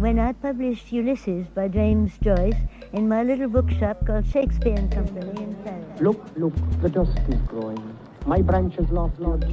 [0.00, 2.56] when I published Ulysses by James Joyce
[2.94, 6.00] in my little bookshop called Shakespeare and Company in Paris.
[6.00, 7.98] Look, look, the dusk is growing.
[8.24, 9.44] My branches lost Lord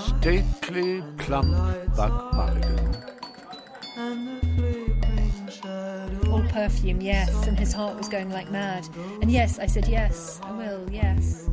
[0.00, 1.54] Stately, plump
[1.96, 2.96] Buck Mulligan.
[6.28, 8.88] All perfume, yes, and his heart was going like mad.
[9.22, 11.48] And yes, I said yes, I will, yes.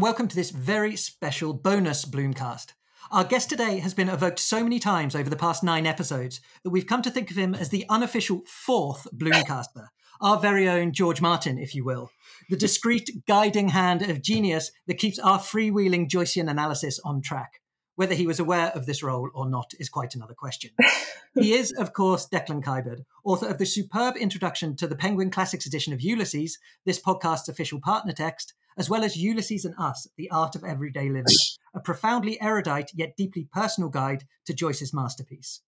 [0.00, 2.72] And welcome to this very special bonus Bloomcast.
[3.10, 6.70] Our guest today has been evoked so many times over the past nine episodes that
[6.70, 11.20] we've come to think of him as the unofficial fourth Bloomcaster, our very own George
[11.20, 12.10] Martin, if you will,
[12.48, 17.60] the discreet guiding hand of genius that keeps our freewheeling Joycean analysis on track.
[17.94, 20.70] Whether he was aware of this role or not is quite another question.
[21.38, 25.66] he is, of course, Declan Kiberd, author of the superb introduction to the Penguin Classics
[25.66, 30.30] edition of Ulysses, this podcast's official partner text, as well as Ulysses and Us, The
[30.30, 31.36] Art of Everyday Living,
[31.74, 35.60] a profoundly erudite yet deeply personal guide to Joyce's masterpiece.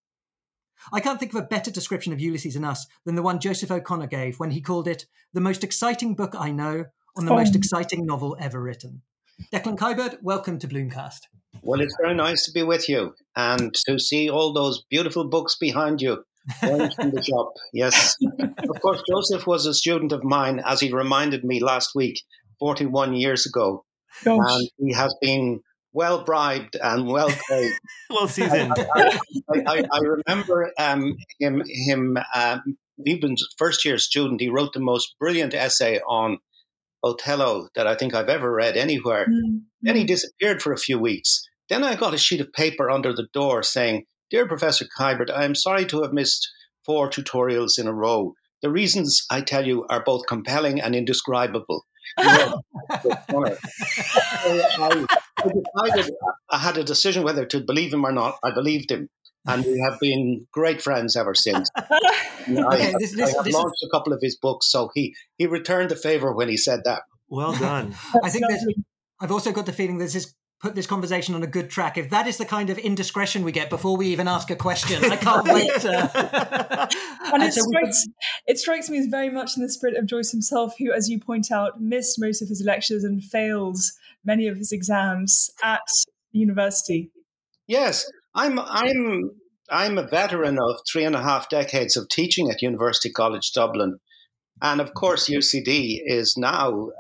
[0.93, 3.71] I can't think of a better description of Ulysses and Us than the one Joseph
[3.71, 6.87] O'Connor gave when he called it the most exciting book I know
[7.17, 9.03] on the most um, exciting novel ever written.
[9.53, 11.21] Declan Kiberd, welcome to Bloomcast.
[11.63, 15.57] Well, it's very nice to be with you and to see all those beautiful books
[15.57, 16.25] behind you
[16.61, 17.55] going from the shop.
[17.73, 18.17] Yes.
[18.69, 22.23] Of course, Joseph was a student of mine, as he reminded me last week,
[22.63, 23.85] 41 years ago.
[24.25, 24.39] Gosh.
[24.49, 25.61] And he has been
[25.93, 27.73] well bribed and well paid.
[28.09, 28.73] well seasoned.
[28.95, 29.19] I,
[29.67, 34.41] I, I remember um, him, him um, a first year student.
[34.41, 36.39] He wrote the most brilliant essay on
[37.03, 39.27] Othello that I think I've ever read anywhere.
[39.27, 39.63] Mm.
[39.81, 41.43] Then he disappeared for a few weeks.
[41.69, 45.45] Then I got a sheet of paper under the door saying, Dear Professor Kiberd, I
[45.45, 46.49] am sorry to have missed
[46.87, 48.35] four tutorials in a row.
[48.63, 51.85] The reasons I tell you are both compelling and indescribable.
[52.19, 52.53] Yeah.
[53.03, 53.11] So
[54.85, 55.07] I,
[55.39, 56.15] I decided
[56.51, 58.37] I had a decision whether to believe him or not.
[58.43, 59.09] I believed him.
[59.47, 61.69] And we have been great friends ever since.
[62.47, 64.71] And I, have, this- this- I have this is- launched a couple of his books,
[64.71, 67.03] so he, he returned the favor when he said that.
[67.29, 67.95] Well done.
[68.23, 68.65] I think there's.
[69.21, 71.99] I've also got the feeling this has put this conversation on a good track.
[71.99, 75.05] If that is the kind of indiscretion we get before we even ask a question,
[75.05, 76.89] I can't wait to.
[77.25, 78.07] And And it so we- strikes,
[78.47, 81.19] it strikes me as very much in the spirit of Joyce himself, who, as you
[81.19, 83.93] point out, missed most of his lectures and fails
[84.25, 85.81] many of his exams at
[86.31, 87.11] university.
[87.67, 89.31] Yes, I'm I'm
[89.71, 93.99] I'm a veteran of three and a half decades of teaching at University College Dublin,
[94.61, 96.91] and of course UCD is now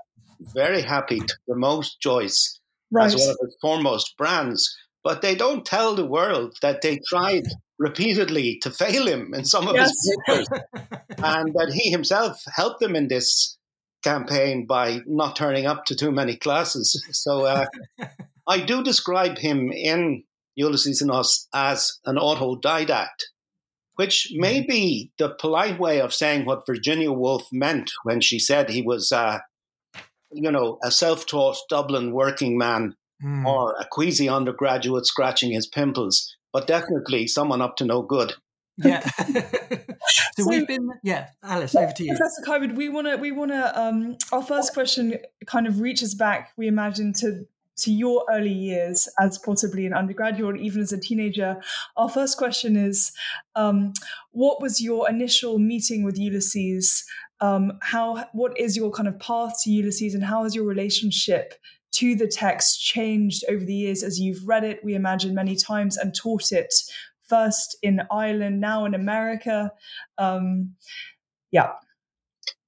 [0.40, 2.58] very happy to promote Joyce
[2.92, 3.06] Right.
[3.06, 4.74] as one of its foremost brands.
[5.04, 7.44] But they don't tell the world that they tried
[7.78, 9.88] repeatedly to fail him in some of Yes.
[9.90, 10.48] his papers,
[11.18, 13.56] and that he himself helped them in this
[14.04, 17.04] campaign by not turning up to too many classes.
[17.12, 17.66] So uh,
[18.48, 20.22] I do describe him in
[20.54, 23.24] Ulysses and Us as an autodidact,
[23.96, 28.70] which may be the polite way of saying what Virginia Woolf meant when she said
[28.70, 29.38] he was, uh,
[30.32, 33.46] you know, a self-taught Dublin working man Hmm.
[33.46, 38.32] or a queasy undergraduate scratching his pimples, but definitely someone up to no good.
[38.78, 39.00] yeah.
[40.36, 42.16] so, So- we've been, yeah, Alice, over to you.
[42.16, 46.14] Professor Kiberd, we want to, we want to, um, our first question kind of reaches
[46.16, 50.92] back, we imagine, to to your early years as possibly an undergraduate or even as
[50.92, 51.56] a teenager.
[51.96, 53.12] Our first question is,
[53.56, 53.94] um,
[54.32, 57.04] what was your initial meeting with Ulysses?
[57.42, 61.54] Um, how, what is your kind of path to Ulysses, and how has your relationship
[61.96, 64.82] to the text changed over the years as you've read it?
[64.82, 66.72] We imagine many times and taught it.
[67.28, 69.72] First in Ireland, now in America.
[70.18, 70.76] Um,
[71.50, 71.72] yeah.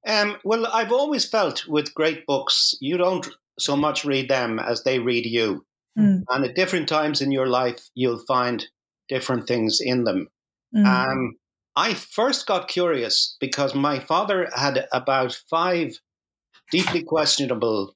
[0.07, 3.27] Um, well, I've always felt with great books, you don't
[3.59, 5.65] so much read them as they read you.
[5.99, 6.25] Mm.
[6.29, 8.67] And at different times in your life, you'll find
[9.09, 10.29] different things in them.
[10.75, 10.87] Mm.
[10.87, 11.37] Um,
[11.77, 15.99] I first got curious because my father had about five
[16.71, 17.95] deeply questionable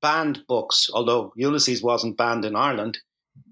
[0.00, 2.98] banned books, although Ulysses wasn't banned in Ireland,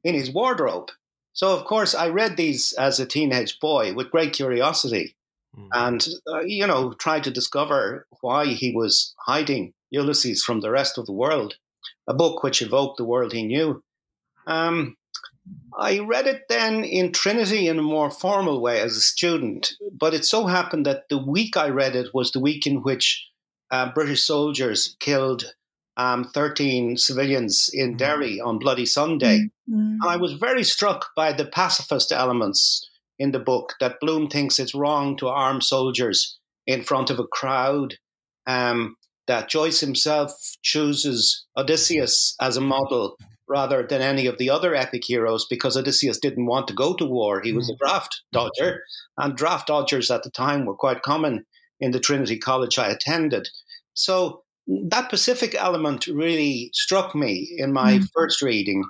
[0.03, 0.91] in his wardrobe.
[1.33, 5.15] So, of course, I read these as a teenage boy with great curiosity
[5.73, 10.99] and, uh, you know, tried to discover why he was hiding Ulysses from the rest
[10.99, 11.55] of the world,
[12.09, 13.83] a book which evoked the world he knew.
[14.47, 14.97] Um,
[15.79, 20.15] I read it then in Trinity in a more formal way as a student, but
[20.15, 23.27] it so happened that the week I read it was the week in which
[23.71, 25.55] uh, British soldiers killed
[25.97, 29.51] um, 13 civilians in Derry on Bloody Sunday.
[29.69, 29.99] Mm.
[30.01, 32.89] And I was very struck by the pacifist elements
[33.19, 37.27] in the book that Bloom thinks it's wrong to arm soldiers in front of a
[37.27, 37.97] crowd.
[38.47, 38.97] Um,
[39.27, 40.33] that Joyce himself
[40.63, 43.17] chooses Odysseus as a model
[43.51, 47.05] rather than any of the other epic heroes because Odysseus didn't want to go to
[47.05, 47.43] war.
[47.43, 48.85] He was a draft dodger,
[49.19, 51.45] and draft dodgers at the time were quite common
[51.81, 53.49] in the Trinity College I attended.
[53.95, 54.45] So
[54.89, 58.09] that Pacific element really struck me in my mm.
[58.15, 58.85] first reading.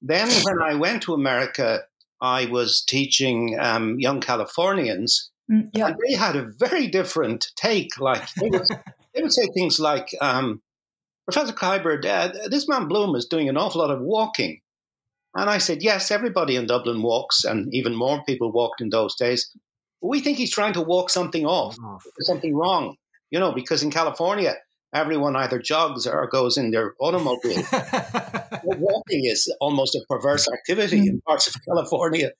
[0.00, 1.80] Then, when I went to America,
[2.20, 5.88] I was teaching um, young Californians, mm, yeah.
[5.88, 7.98] and they had a very different take.
[7.98, 8.66] Like they would,
[9.14, 10.62] they would say things like, um,
[11.26, 14.60] "Professor Kleiber, uh, this man Bloom is doing an awful lot of walking."
[15.34, 19.14] And I said, "Yes, everybody in Dublin walks, and even more people walked in those
[19.16, 19.50] days.
[20.00, 21.76] We think he's trying to walk something off,
[22.20, 22.96] something wrong,
[23.30, 24.54] you know, because in California."
[24.96, 27.62] everyone either jogs or goes in their automobile.
[28.64, 32.30] walking is almost a perverse activity in parts of California.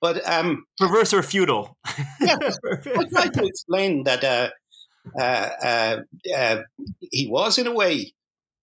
[0.00, 1.76] But um, perverse or futile.
[2.20, 2.36] yeah,
[2.96, 4.50] I tried to explain that uh,
[5.18, 5.96] uh, uh,
[6.36, 6.62] uh,
[7.00, 8.12] he was, in a way,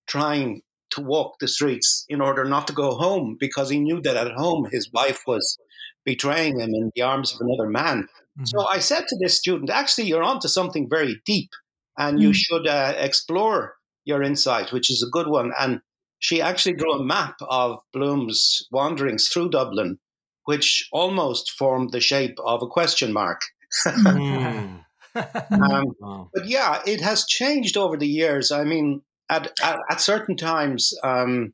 [0.10, 0.62] trying
[0.92, 4.32] to walk the streets in order not to go home because he knew that at
[4.34, 5.58] home his wife was
[6.04, 8.04] betraying him in the arms of another man.
[8.04, 8.46] Mm-hmm.
[8.46, 11.50] So I said to this student, actually, you're onto something very deep
[11.98, 12.22] and mm.
[12.24, 13.76] you should uh, explore
[14.06, 15.52] your insight, which is a good one.
[15.60, 15.82] And
[16.18, 20.00] she actually drew a map of Bloom's wanderings through Dublin,
[20.46, 23.42] which almost formed the shape of a question mark.
[23.86, 24.84] mm.
[25.16, 26.30] um, wow.
[26.34, 28.52] But yeah, it has changed over the years.
[28.52, 31.54] I mean, at, at, at certain times, um,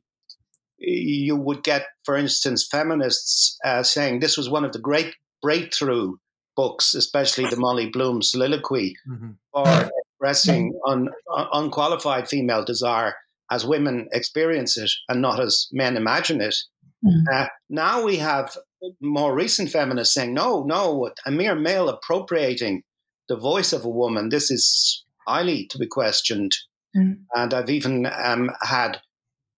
[0.78, 6.14] you would get, for instance, feminists uh, saying this was one of the great breakthrough
[6.54, 9.30] books, especially the Molly Bloom soliloquy, mm-hmm.
[9.52, 13.14] or expressing un, un, unqualified female desire
[13.50, 16.56] as women experience it and not as men imagine it.
[17.04, 17.22] Mm.
[17.32, 18.56] Uh, now we have
[19.00, 22.82] more recent feminists saying, no, no, a mere male appropriating
[23.28, 26.52] the voice of a woman, this is highly to be questioned.
[26.96, 27.18] Mm.
[27.34, 29.00] And I've even um, had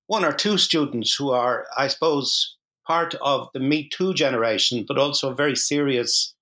[0.06, 2.56] one or two students who are, I suppose,
[2.87, 6.35] part of the Me Too generation, but also very serious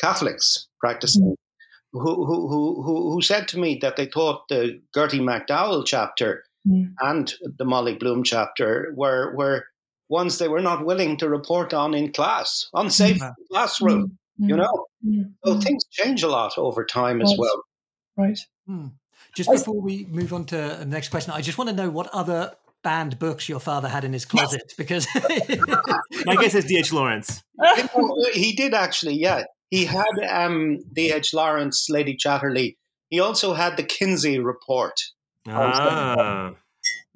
[0.00, 1.34] Catholics practicing mm
[1.92, 6.92] who, who, who, who said to me that they thought the Gertie McDowell chapter mm.
[7.00, 9.66] and the Molly Bloom chapter were, were
[10.08, 13.34] ones they were not willing to report on in class, unsafe mm.
[13.50, 14.48] classroom, mm.
[14.48, 14.86] you know?
[15.06, 15.32] Mm.
[15.44, 15.62] So mm.
[15.62, 17.24] things change a lot over time right.
[17.24, 17.62] as well.
[18.16, 18.38] Right.
[19.38, 22.08] Just before we move on to the next question, I just want to know what
[22.08, 25.06] other banned books your father had in his closet because
[26.26, 26.92] my guess is D.H.
[26.92, 27.44] Lawrence.
[28.34, 29.44] he did actually, yeah.
[29.70, 31.32] He had um, D.H.
[31.32, 32.76] Lawrence, Lady Chatterley.
[33.10, 34.94] He also had the Kinsey Report.
[35.46, 36.54] Ah.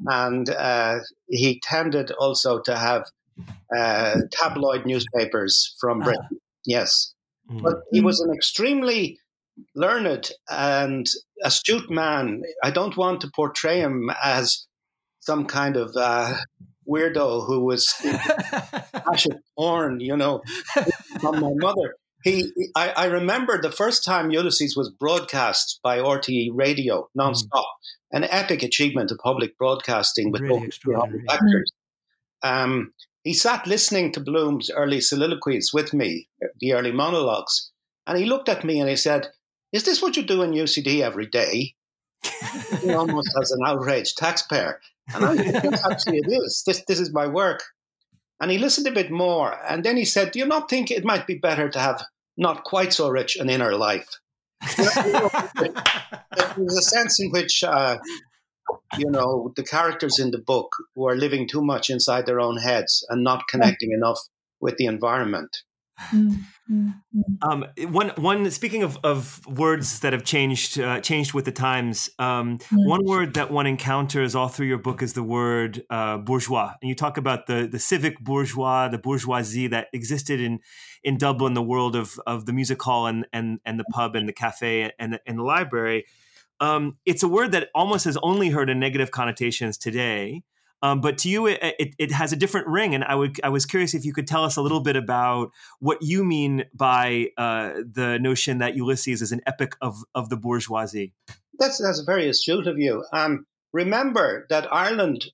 [0.06, 0.98] And uh,
[1.28, 3.04] he tended also to have
[3.76, 6.04] uh, tabloid newspapers from ah.
[6.04, 6.28] Britain.
[6.32, 6.36] Ah.
[6.66, 7.14] Yes.
[7.50, 7.62] Mm.
[7.62, 9.18] But he was an extremely
[9.74, 11.06] learned and
[11.44, 12.42] astute man.
[12.62, 14.66] I don't want to portray him as
[15.20, 16.36] some kind of uh,
[16.88, 17.92] weirdo who was
[18.92, 20.42] passion porn, you know,
[21.20, 26.50] from my mother he I, I, remember the first time Ulysses was broadcast by RTE
[26.52, 27.62] radio nonstop, mm.
[28.12, 30.70] an epic achievement of public broadcasting with really
[31.28, 31.72] actors.
[32.42, 32.92] Um,
[33.24, 36.28] he sat listening to Bloom's early soliloquies with me,
[36.60, 37.70] the early monologues,
[38.06, 39.28] and he looked at me and he said,
[39.72, 41.74] "Is this what you do in UCD every day?"
[42.80, 44.80] He almost as an outraged taxpayer,
[45.14, 46.62] and I think actually it is.
[46.66, 47.62] This this is my work.
[48.40, 51.04] And he listened a bit more, and then he said, "Do you not think it
[51.04, 52.02] might be better to have
[52.36, 54.08] not quite so rich an inner life.
[54.76, 54.96] There's
[56.78, 57.98] a sense in which, uh,
[58.98, 63.04] you know, the characters in the book were living too much inside their own heads
[63.08, 64.18] and not connecting enough
[64.60, 65.62] with the environment.
[66.00, 66.88] Mm-hmm.
[67.42, 68.50] Um, one, one.
[68.50, 72.10] Speaking of, of words that have changed, uh, changed with the times.
[72.18, 72.88] Um, mm-hmm.
[72.88, 76.88] One word that one encounters all through your book is the word uh, bourgeois, and
[76.88, 80.60] you talk about the the civic bourgeois, the bourgeoisie that existed in
[81.04, 84.28] in Dublin, the world of of the music hall and and and the pub and
[84.28, 86.06] the cafe and the, and the library.
[86.60, 90.42] Um, it's a word that almost has only heard a negative connotations today.
[90.82, 93.50] Um, but to you, it, it, it, has a different ring, and I would I
[93.50, 97.28] was curious if you could tell us a little bit about what you mean by
[97.38, 101.12] uh, the notion that Ulysses is an epic of of the bourgeoisie.
[101.58, 103.04] That's that's very astute of you.
[103.12, 105.26] Um, remember that Ireland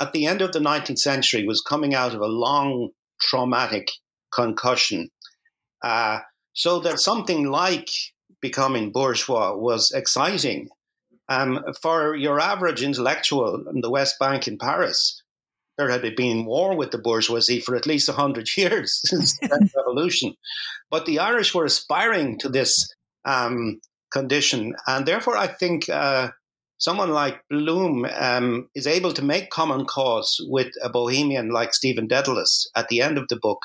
[0.00, 2.90] at the end of the 19th century was coming out of a long
[3.20, 3.90] traumatic
[4.32, 5.10] concussion,
[5.82, 6.20] uh,
[6.52, 7.88] so that something like
[8.40, 10.68] becoming bourgeois was exciting
[11.28, 15.22] um, for your average intellectual in the West Bank in Paris,
[15.78, 19.72] there had been war with the bourgeoisie for at least 100 years since the French
[19.76, 20.34] Revolution.
[20.90, 22.92] But the Irish were aspiring to this
[23.24, 23.80] um,
[24.12, 24.74] condition.
[24.86, 26.30] And therefore, I think uh,
[26.78, 32.08] someone like Bloom um, is able to make common cause with a bohemian like Stephen
[32.08, 33.60] Dedalus at the end of the book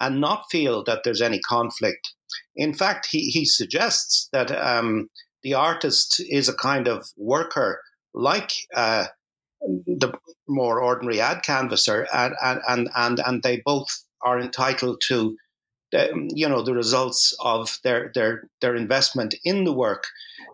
[0.00, 2.12] and not feel that there's any conflict.
[2.56, 5.08] In fact, he, he suggests that um,
[5.44, 7.80] the artist is a kind of worker
[8.14, 9.06] like uh,
[9.60, 10.12] the
[10.48, 15.36] more ordinary ad canvasser, and, and, and, and they both are entitled to
[15.92, 20.04] the, you know the results of their their their investment in the work.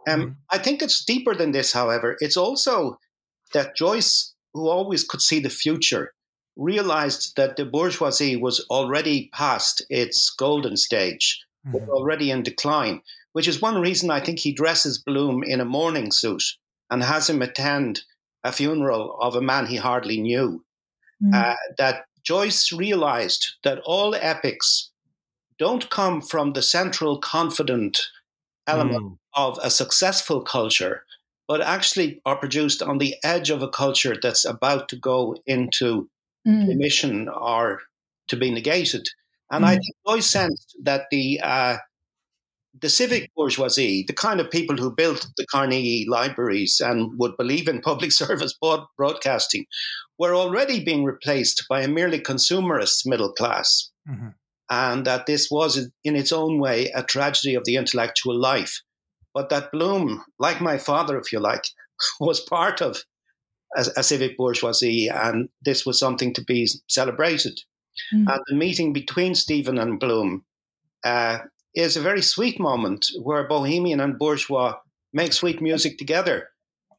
[0.08, 0.32] Um, mm-hmm.
[0.50, 1.72] I think it's deeper than this.
[1.72, 2.98] However, it's also
[3.54, 6.12] that Joyce, who always could see the future,
[6.56, 11.78] realized that the bourgeoisie was already past its golden stage, mm-hmm.
[11.78, 13.00] was already in decline.
[13.32, 16.42] Which is one reason I think he dresses Bloom in a mourning suit
[16.90, 18.02] and has him attend
[18.42, 20.64] a funeral of a man he hardly knew.
[21.22, 21.34] Mm-hmm.
[21.34, 24.90] Uh, that Joyce realized that all epics
[25.58, 28.00] don't come from the central confident
[28.66, 29.18] element mm.
[29.34, 31.04] of a successful culture,
[31.46, 36.08] but actually are produced on the edge of a culture that's about to go into
[36.46, 36.68] mm.
[36.70, 37.82] emission or
[38.28, 39.06] to be negated.
[39.50, 39.68] And mm.
[39.68, 41.76] I think Joyce sensed that the uh,
[42.78, 47.68] the civic bourgeoisie, the kind of people who built the Carnegie libraries and would believe
[47.68, 48.56] in public service
[48.96, 49.66] broadcasting,
[50.18, 53.90] were already being replaced by a merely consumerist middle class.
[54.08, 54.28] Mm-hmm.
[54.72, 58.82] And that this was, in its own way, a tragedy of the intellectual life.
[59.34, 61.64] But that Bloom, like my father, if you like,
[62.20, 63.02] was part of
[63.76, 67.60] a, a civic bourgeoisie, and this was something to be celebrated.
[68.14, 68.28] Mm-hmm.
[68.28, 70.44] And the meeting between Stephen and Bloom
[71.04, 71.38] uh,
[71.74, 74.74] is a very sweet moment where bohemian and bourgeois
[75.12, 76.48] make sweet music together.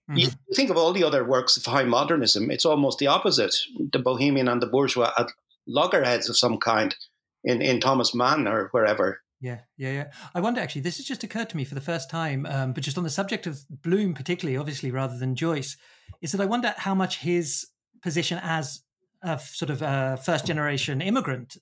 [0.09, 0.17] Mm-hmm.
[0.17, 3.55] You think of all the other works of high modernism, it's almost the opposite.
[3.91, 5.27] The bohemian and the bourgeois at
[5.67, 6.95] loggerheads of some kind
[7.43, 9.21] in, in Thomas Mann or wherever.
[9.39, 10.11] Yeah, yeah, yeah.
[10.35, 12.83] I wonder actually, this has just occurred to me for the first time, um, but
[12.83, 15.77] just on the subject of Bloom, particularly, obviously, rather than Joyce,
[16.21, 17.67] is that I wonder how much his
[18.03, 18.83] position as
[19.23, 21.57] a sort of a first generation immigrant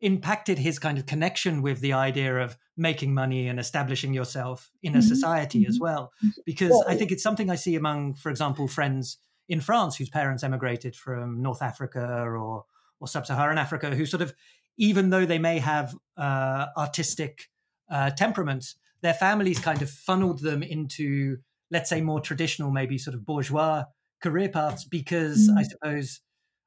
[0.00, 4.94] impacted his kind of connection with the idea of making money and establishing yourself in
[4.94, 5.08] a mm-hmm.
[5.08, 5.84] society as mm-hmm.
[5.84, 6.12] well.
[6.46, 10.42] Because I think it's something I see among, for example, friends in France whose parents
[10.42, 12.64] emigrated from North Africa or
[13.02, 14.34] or sub-Saharan Africa, who sort of,
[14.76, 17.48] even though they may have uh, artistic
[17.90, 21.38] uh, temperaments, their families kind of funneled them into,
[21.70, 23.84] let's say, more traditional, maybe sort of bourgeois
[24.22, 25.70] career paths because I mm-hmm.
[25.70, 26.20] suppose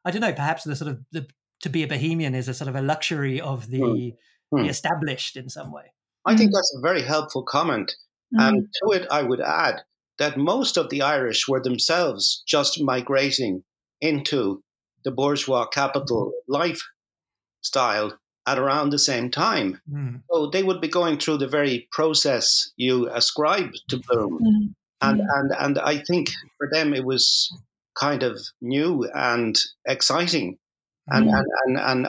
[0.06, 1.28] I don't know, perhaps the sort of the
[1.64, 4.16] to be a bohemian is a sort of a luxury of the, mm.
[4.52, 4.70] the hmm.
[4.70, 5.94] established in some way.
[6.26, 7.96] I think that's a very helpful comment.
[8.36, 8.48] Mm.
[8.48, 9.82] And to it, I would add
[10.20, 13.64] that most of the Irish were themselves just migrating
[14.02, 14.62] into
[15.04, 19.82] the bourgeois capital lifestyle at around the same time.
[19.90, 20.22] Mm.
[20.30, 24.40] So they would be going through the very process you ascribe to Bloom.
[24.40, 24.76] Mm.
[25.02, 27.50] And, and, and I think for them it was
[27.98, 30.58] kind of new and exciting
[31.08, 31.44] and, mm.
[31.66, 32.08] and, and,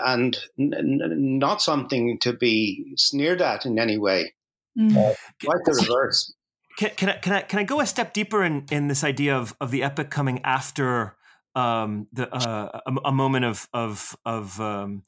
[0.58, 4.34] and, and, not something to be sneered at in any way.
[4.78, 4.96] Mm.
[4.96, 6.32] Uh, quite the reverse.
[6.78, 9.36] Can, can, I, can, I, can I go a step deeper in, in this idea
[9.36, 11.16] of, of the epic coming after
[11.54, 15.02] um, the, uh, a, a, moment of, of, of um,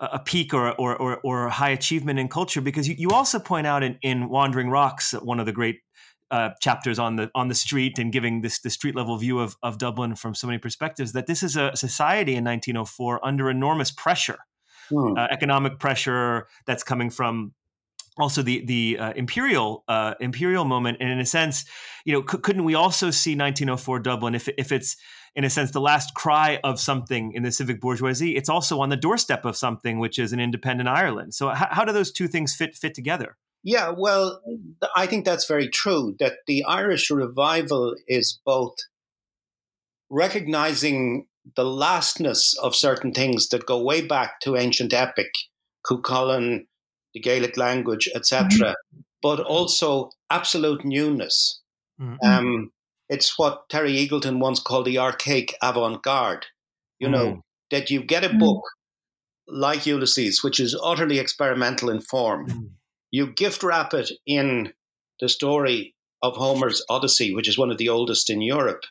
[0.00, 2.62] a peak or, or, or, or, high achievement in culture?
[2.62, 5.80] Because you, you also point out in, in Wandering Rocks, one of the great
[6.30, 9.56] uh, chapters on the on the street and giving this the street level view of,
[9.62, 13.90] of Dublin from so many perspectives that this is a society in 1904 under enormous
[13.90, 14.38] pressure,
[14.88, 15.16] hmm.
[15.16, 17.52] uh, economic pressure that's coming from
[18.18, 20.98] also the the uh, imperial uh, imperial moment.
[21.00, 21.64] And in a sense
[22.04, 24.96] you know c- couldn't we also see 1904 Dublin if if it's
[25.34, 28.36] in a sense the last cry of something in the civic bourgeoisie?
[28.36, 31.34] It's also on the doorstep of something which is an independent Ireland.
[31.34, 34.40] So how, how do those two things fit fit together yeah, well,
[34.96, 36.16] I think that's very true.
[36.18, 38.74] That the Irish revival is both
[40.08, 41.26] recognizing
[41.56, 45.30] the lastness of certain things that go way back to ancient epic,
[45.86, 46.66] Cuchulainn,
[47.12, 49.00] the Gaelic language, etc., mm-hmm.
[49.22, 51.60] but also absolute newness.
[52.00, 52.26] Mm-hmm.
[52.26, 52.70] Um,
[53.08, 56.46] it's what Terry Eagleton once called the archaic avant garde.
[56.98, 57.14] You mm-hmm.
[57.14, 58.38] know, that you get a mm.
[58.38, 58.62] book
[59.48, 62.70] like Ulysses, which is utterly experimental in form mm
[63.10, 64.72] you gift wrap it in
[65.20, 68.82] the story of Homer's Odyssey, which is one of the oldest in Europe,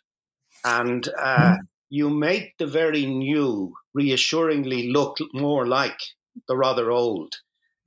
[0.63, 1.57] and uh, mm.
[1.89, 5.97] you make the very new reassuringly look more like
[6.47, 7.33] the rather old.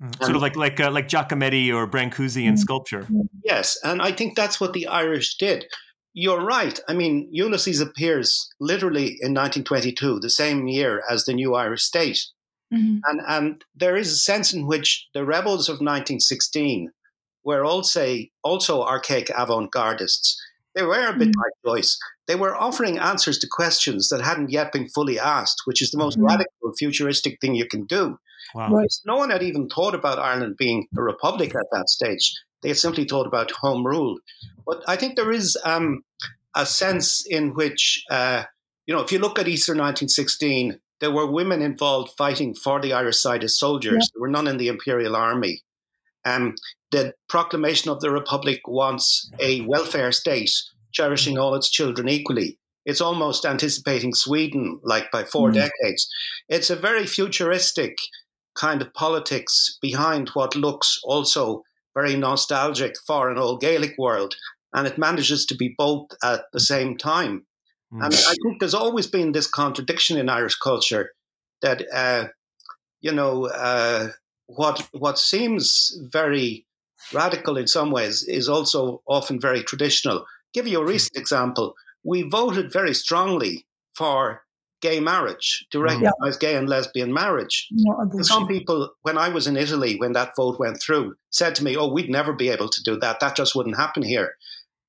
[0.03, 0.23] Mm.
[0.23, 2.59] Sort of like like uh, like Giacometti or Brancusi in mm.
[2.59, 3.07] sculpture.
[3.45, 5.67] Yes, and I think that's what the Irish did.
[6.15, 6.79] you're right.
[6.89, 12.21] I mean, Ulysses appears literally in 1922, the same year as the new Irish state.
[12.73, 12.99] Mm-hmm.
[13.05, 16.91] And, and there is a sense in which the rebels of 1916
[17.45, 20.37] were also, also archaic avant gardists.
[20.75, 21.41] They were a bit mm-hmm.
[21.41, 21.99] like Joyce.
[22.27, 25.99] They were offering answers to questions that hadn't yet been fully asked, which is the
[25.99, 26.27] most mm-hmm.
[26.27, 28.19] radical, futuristic thing you can do.
[28.55, 28.71] Wow.
[28.71, 28.93] Right.
[29.05, 32.33] No one had even thought about Ireland being a republic at that stage.
[32.63, 34.19] They had simply thought about home rule.
[34.67, 36.05] But I think there is um,
[36.55, 38.45] a sense in which, uh,
[38.87, 42.93] you know, if you look at Easter 1916, there were women involved fighting for the
[42.93, 43.95] Irish side as soldiers.
[43.95, 44.07] Yeah.
[44.15, 45.61] There were none in the Imperial Army.
[46.25, 46.55] Um,
[46.93, 50.53] the proclamation of the Republic wants a welfare state,
[50.93, 52.61] cherishing all its children equally.
[52.85, 55.55] It's almost anticipating Sweden, like by four mm.
[55.55, 56.09] decades.
[56.49, 57.99] It's a very futuristic
[58.55, 61.63] kind of politics behind what looks also
[61.95, 64.37] very nostalgic for an old Gaelic world.
[64.73, 67.45] And it manages to be both at the same time.
[67.93, 68.05] Mm.
[68.05, 71.11] And I think there's always been this contradiction in Irish culture
[71.61, 72.29] that, uh,
[73.01, 74.09] you know, uh,
[74.47, 76.67] what what seems very
[77.13, 80.25] radical in some ways is also often very traditional.
[80.55, 81.75] give you a recent example.
[82.05, 84.43] We voted very strongly for
[84.83, 86.39] gay marriage, to recognize yeah.
[86.41, 87.69] gay and lesbian marriage.
[88.21, 91.77] some people, when I was in Italy, when that vote went through, said to me,
[91.77, 93.21] Oh, we'd never be able to do that.
[93.21, 94.35] That just wouldn't happen here.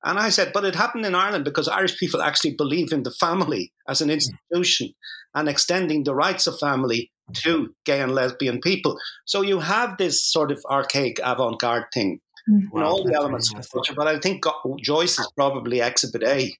[0.03, 3.11] And I said, But it happened in Ireland because Irish people actually believe in the
[3.11, 4.93] family as an institution
[5.33, 8.97] and extending the rights of family to gay and lesbian people.
[9.25, 12.19] So you have this sort of archaic avant garde thing
[12.49, 12.77] mm-hmm.
[12.77, 13.93] in all the elements of the culture.
[13.95, 14.43] But I think
[14.81, 16.53] Joyce is probably exhibit A.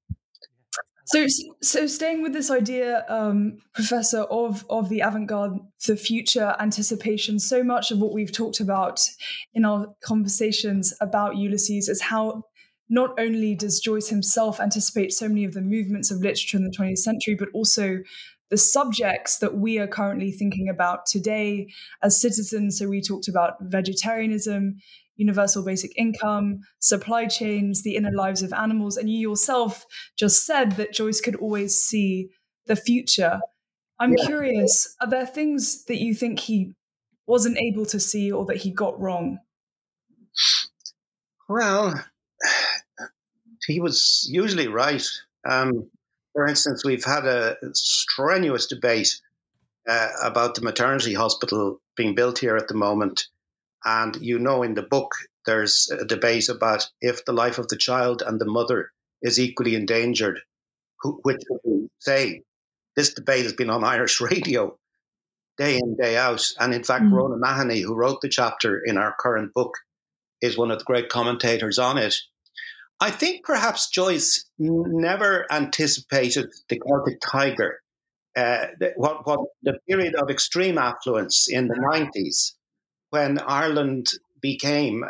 [1.06, 1.28] So,
[1.62, 7.40] so staying with this idea, um, Professor, of of the avant-garde, the future anticipation.
[7.40, 9.02] So much of what we've talked about
[9.54, 12.44] in our conversations about Ulysses is how
[12.90, 16.76] not only does Joyce himself anticipate so many of the movements of literature in the
[16.78, 18.00] 20th century, but also
[18.50, 21.68] the subjects that we are currently thinking about today
[22.04, 22.78] as citizens.
[22.78, 24.78] So we talked about vegetarianism,
[25.16, 28.98] universal basic income, supply chains, the inner lives of animals.
[28.98, 29.86] And you yourself
[30.18, 32.30] just said that Joyce could always see
[32.68, 33.40] the future.
[34.00, 34.26] I'm yeah.
[34.26, 36.74] curious, are there things that you think he
[37.26, 39.40] wasn't able to see or that he got wrong?
[41.48, 42.04] Well,
[43.68, 45.06] he was usually right.
[45.46, 45.90] Um,
[46.34, 49.20] for instance, we've had a strenuous debate
[49.88, 53.28] uh, about the maternity hospital being built here at the moment.
[53.86, 55.12] And you know, in the book,
[55.46, 59.76] there's a debate about if the life of the child and the mother is equally
[59.76, 60.40] endangered,
[61.24, 62.44] which would say
[62.96, 64.78] this debate has been on Irish radio
[65.58, 66.46] day in, day out.
[66.60, 67.12] And in fact, mm.
[67.12, 69.74] Rhona Mahony, who wrote the chapter in our current book,
[70.42, 72.16] is one of the great commentators on it.
[73.00, 77.82] I think perhaps Joyce never anticipated the Celtic Tiger,
[78.36, 82.54] uh, what, what the period of extreme affluence in the 90s
[83.10, 84.08] when Ireland
[84.42, 85.04] became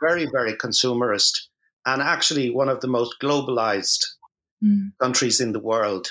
[0.00, 1.48] very, very consumerist
[1.86, 4.04] and actually one of the most globalized
[4.62, 4.92] mm.
[5.00, 6.08] countries in the world.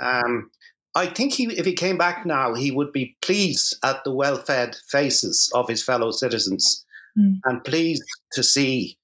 [0.00, 0.50] Um,
[0.94, 4.36] I think he, if he came back now, he would be pleased at the well
[4.38, 6.84] fed faces of his fellow citizens
[7.18, 7.38] mm.
[7.44, 8.98] and pleased to see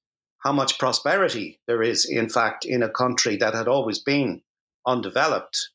[0.46, 4.40] how much prosperity there is, in fact, in a country that had always been
[4.86, 5.70] undeveloped,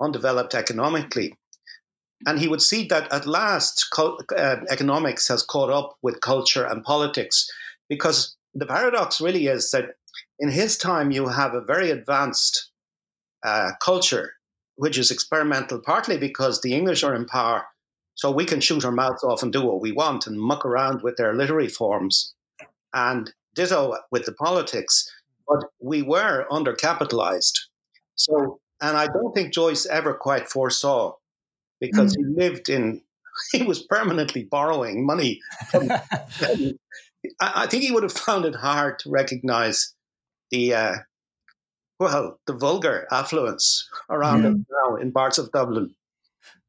[0.00, 1.34] undeveloped economically.
[2.24, 6.84] And he would see that at last uh, economics has caught up with culture and
[6.84, 7.50] politics
[7.88, 9.96] because the paradox really is that
[10.38, 12.70] in his time you have a very advanced
[13.44, 14.34] uh, culture
[14.76, 17.64] which is experimental partly because the english are in power
[18.14, 21.02] so we can shoot our mouths off and do what we want and muck around
[21.02, 22.34] with their literary forms
[22.94, 25.10] and ditto with the politics
[25.48, 27.58] but we were undercapitalized
[28.14, 31.12] so and i don't think joyce ever quite foresaw
[31.82, 32.20] because mm.
[32.20, 33.02] he lived in,
[33.52, 35.40] he was permanently borrowing money.
[35.70, 35.90] From,
[37.40, 39.92] I, think he would have found it hard to recognize
[40.50, 40.94] the, uh,
[42.00, 45.94] well, the vulgar affluence around him now in parts of Dublin.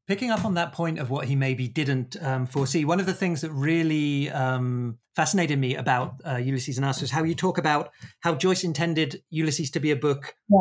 [0.06, 3.14] Picking up on that point of what he maybe didn't um, foresee, one of the
[3.14, 7.56] things that really um, fascinated me about uh, Ulysses and Us is how you talk
[7.56, 7.90] about
[8.20, 10.58] how Joyce intended Ulysses to be a book yeah.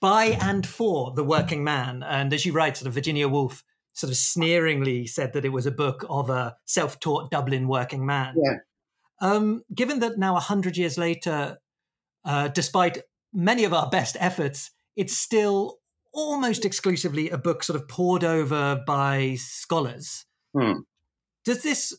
[0.00, 2.04] by and for the working man.
[2.04, 5.66] And as you write, sort of Virginia Woolf sort of sneeringly said that it was
[5.66, 8.34] a book of a self-taught Dublin working man.
[8.36, 8.58] Yeah.
[9.20, 11.56] Um, given that now, a hundred years later,
[12.24, 15.78] uh, despite many of our best efforts, it's still
[16.16, 20.24] almost exclusively a book sort of pored over by scholars.
[20.58, 20.80] Hmm.
[21.44, 21.96] Does this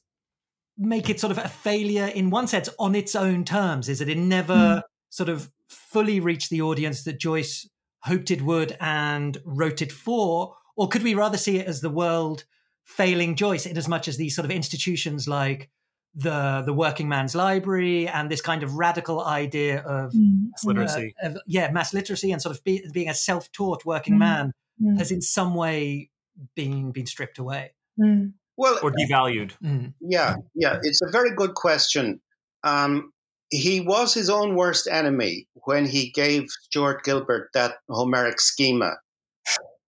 [0.78, 3.88] make it sort of a failure in one sense on its own terms?
[3.88, 4.80] Is that it never hmm.
[5.10, 7.70] sort of fully reach the audience that Joyce
[8.02, 10.56] hoped it would and wrote it for?
[10.76, 12.46] Or could we rather see it as the world
[12.84, 15.70] failing Joyce in as much as these sort of institutions like
[16.16, 20.50] the the working man's library and this kind of radical idea of mm.
[20.50, 24.16] mass literacy, uh, of, yeah, mass literacy and sort of be, being a self-taught working
[24.16, 24.20] mm.
[24.20, 24.98] man mm.
[24.98, 26.10] has in some way
[26.56, 27.74] been been stripped away.
[28.00, 28.34] Mm.
[28.58, 29.52] Well, or devalued.
[29.64, 29.94] Mm.
[30.02, 32.20] Yeah, yeah, it's a very good question.
[32.64, 33.14] Um,
[33.50, 38.98] he was his own worst enemy when he gave Stuart Gilbert that Homeric schema.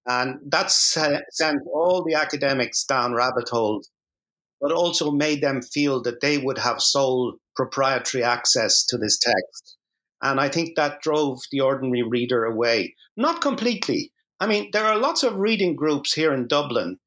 [0.05, 3.89] And that sent all the academics down rabbit holes
[4.61, 9.77] but also made them feel that they would have sole proprietary access to this text.
[10.21, 12.95] And I think that drove the ordinary reader away.
[13.15, 14.11] Not completely.
[14.39, 16.97] I mean, there are lots of reading groups here in Dublin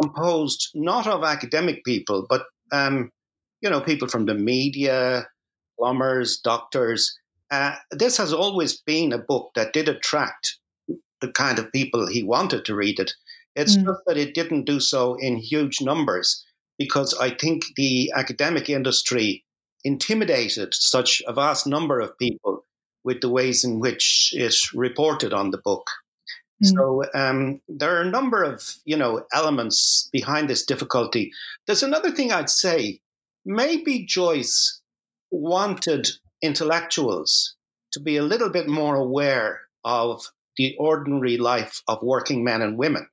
[0.00, 3.10] composed not of academic people, but um,
[3.60, 5.26] you know, people from the media,
[5.78, 7.16] plumbers, doctors.
[7.50, 10.58] Uh, this has always been a book that did attract
[11.20, 13.12] the kind of people he wanted to read it.
[13.54, 13.84] It's mm.
[13.84, 16.44] just that it didn't do so in huge numbers
[16.78, 19.44] because I think the academic industry
[19.84, 22.64] intimidated such a vast number of people
[23.04, 25.86] with the ways in which it reported on the book.
[26.62, 26.72] Mm.
[26.74, 31.32] So um, there are a number of you know elements behind this difficulty.
[31.66, 33.00] There's another thing I'd say.
[33.44, 34.80] Maybe Joyce
[35.30, 36.08] wanted
[36.42, 37.54] intellectuals
[37.92, 42.76] to be a little bit more aware of the ordinary life of working men and
[42.76, 43.06] women.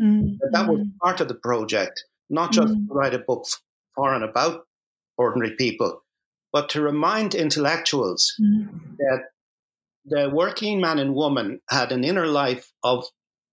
[0.00, 0.38] Mm.
[0.52, 0.96] That was mm.
[1.02, 2.88] part of the project not just mm.
[2.88, 3.44] to write a book
[3.94, 4.62] for and about
[5.16, 6.02] ordinary people,
[6.52, 8.68] but to remind intellectuals mm.
[8.98, 9.24] that
[10.06, 13.04] the working man and woman had an inner life of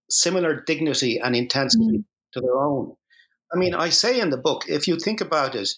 [0.10, 2.04] similar dignity and intensity mm.
[2.34, 2.94] to their own.
[3.54, 5.70] I mean, I say in the book, if you think about it,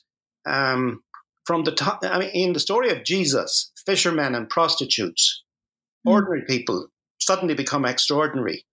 [0.45, 1.03] um,
[1.45, 5.43] from the top, I mean, in the story of Jesus, fishermen and prostitutes,
[6.06, 6.88] ordinary people
[7.19, 8.65] suddenly become extraordinary.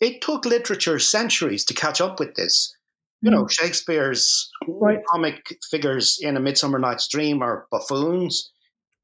[0.00, 2.74] It took literature centuries to catch up with this
[3.20, 5.00] you know, Shakespeare's right.
[5.08, 8.50] comic figures in A Midsummer Night's Dream are buffoons.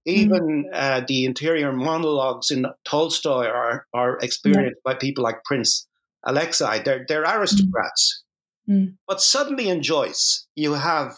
[0.07, 0.75] Even mm.
[0.75, 4.93] uh, the interior monologues in Tolstoy are, are experienced yeah.
[4.93, 5.87] by people like Prince
[6.25, 6.83] Alexei.
[6.83, 8.23] They're, they're aristocrats.
[8.69, 8.95] Mm.
[9.07, 11.17] But suddenly in Joyce, you have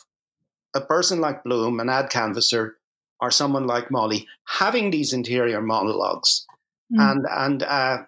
[0.74, 2.78] a person like Bloom, an ad canvasser,
[3.20, 6.46] or someone like Molly having these interior monologues.
[6.92, 7.10] Mm.
[7.10, 7.98] And, and uh,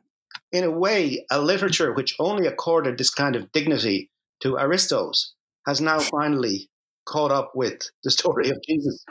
[0.53, 4.11] in a way, a literature which only accorded this kind of dignity
[4.44, 5.35] to Aristos
[5.66, 6.68] has now finally
[7.07, 9.04] caught up with the story of Jesus.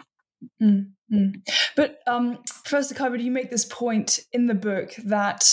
[0.62, 1.34] Mm, mm.
[1.76, 5.43] But um, Professor Kiberd, you make this point in the book that,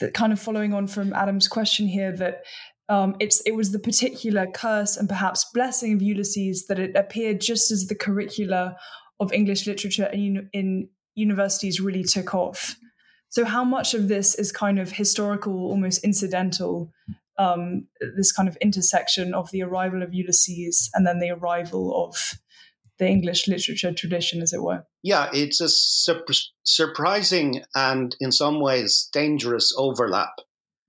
[0.00, 2.44] that kind of following on from Adam's question here, that
[2.88, 7.40] um, it's it was the particular curse and perhaps blessing of Ulysses that it appeared
[7.40, 8.76] just as the curricula
[9.20, 12.76] of English literature in, in universities really took off.
[13.28, 16.92] So, how much of this is kind of historical, almost incidental,
[17.38, 17.82] um,
[18.16, 22.38] this kind of intersection of the arrival of Ulysses and then the arrival of
[22.98, 24.84] the English literature tradition, as it were.
[25.02, 26.24] Yeah, it's a sur-
[26.64, 30.34] surprising and in some ways dangerous overlap.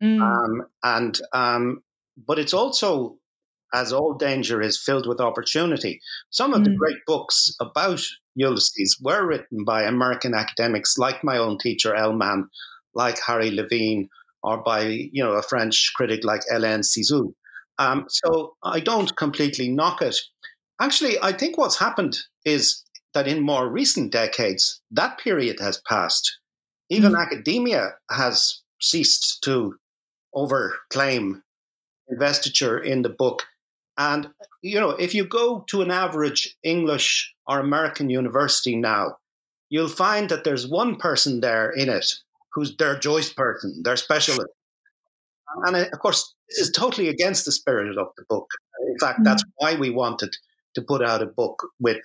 [0.04, 0.22] Mm.
[0.22, 1.84] Um, and um,
[2.28, 3.18] but it's also,
[3.74, 6.02] as all danger is, filled with opportunity.
[6.32, 6.66] Some of mm.
[6.66, 8.02] the great books about
[8.36, 12.50] Ulysses were written by American academics, like my own teacher Ellmann,
[12.94, 14.10] like Harry Levin,
[14.44, 17.34] or by you know a French critic like Hélène Cixous.
[17.78, 20.16] Um, so I don't completely knock it.
[20.80, 26.40] Actually, I think what's happened is that in more recent decades, that period has passed.
[26.90, 27.22] Even mm.
[27.22, 29.76] academia has ceased to
[30.36, 31.42] overclaim
[32.08, 33.44] investiture in the book.
[33.98, 34.30] And,
[34.62, 39.18] you know, if you go to an average English or American university now,
[39.70, 42.14] you'll find that there's one person there in it
[42.54, 44.50] who's their Joyce person, their specialist.
[45.66, 48.48] And of course, is totally against the spirit of the book.
[48.88, 49.24] In fact, mm-hmm.
[49.26, 50.36] that's why we wanted
[50.76, 52.02] to put out a book with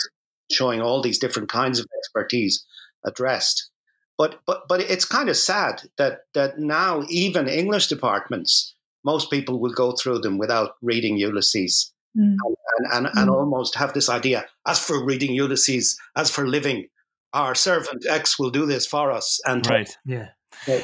[0.51, 2.65] showing all these different kinds of expertise
[3.05, 3.71] addressed.
[4.19, 9.61] But but but it's kind of sad that that now even English departments, most people
[9.61, 11.93] will go through them without reading Ulysses.
[12.17, 12.37] Mm.
[12.79, 13.35] And, and, and, mm.
[13.35, 16.89] almost have this idea as for reading Ulysses, as for living,
[17.37, 19.41] our servant X will do this for us.
[19.45, 20.29] And right, yeah.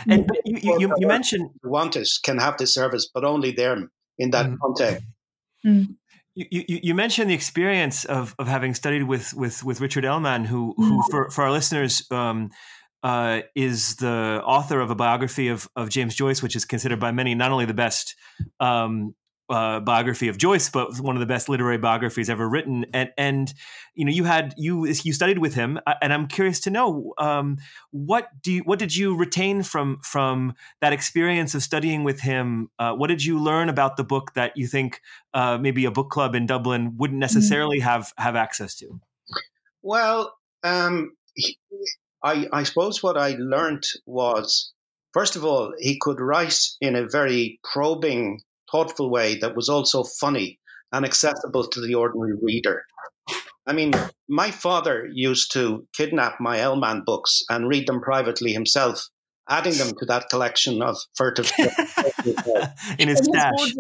[0.07, 4.47] And you, you, you, mentioned wanters can have this service, but only them in that
[4.47, 4.57] mm.
[4.61, 5.03] context.
[5.67, 5.97] Mm.
[6.35, 10.45] You, you, you, mentioned the experience of, of having studied with with, with Richard Ellmann,
[10.45, 11.11] who who mm.
[11.11, 12.51] for, for our listeners um,
[13.03, 17.12] uh, is the author of a biography of, of James Joyce, which is considered by
[17.12, 18.15] many not only the best
[18.61, 19.15] um,
[19.53, 22.87] uh, biography of Joyce, but one of the best literary biographies ever written.
[22.95, 23.53] And and
[23.95, 27.12] you know, you had you you studied with him, uh, and I'm curious to know
[27.19, 27.59] um,
[27.91, 32.71] what do you, what did you retain from from that experience of studying with him?
[32.79, 35.03] Uh, what did you learn about the book that you think
[35.35, 37.21] uh, maybe a book club in Dublin wouldn't mm-hmm.
[37.21, 37.88] necessarily mm-hmm.
[37.88, 39.01] have have access to?
[39.83, 41.15] Well, um,
[42.25, 44.73] I I suppose what I learned was
[45.12, 48.41] first of all he could write in a very probing
[48.72, 50.58] thoughtful way that was also funny
[50.92, 52.85] and accessible to the ordinary reader.
[53.66, 53.92] I mean,
[54.28, 59.08] my father used to kidnap my Ellmann books and read them privately himself,
[59.48, 61.50] adding them to that collection of furtive
[62.98, 63.74] in his stash.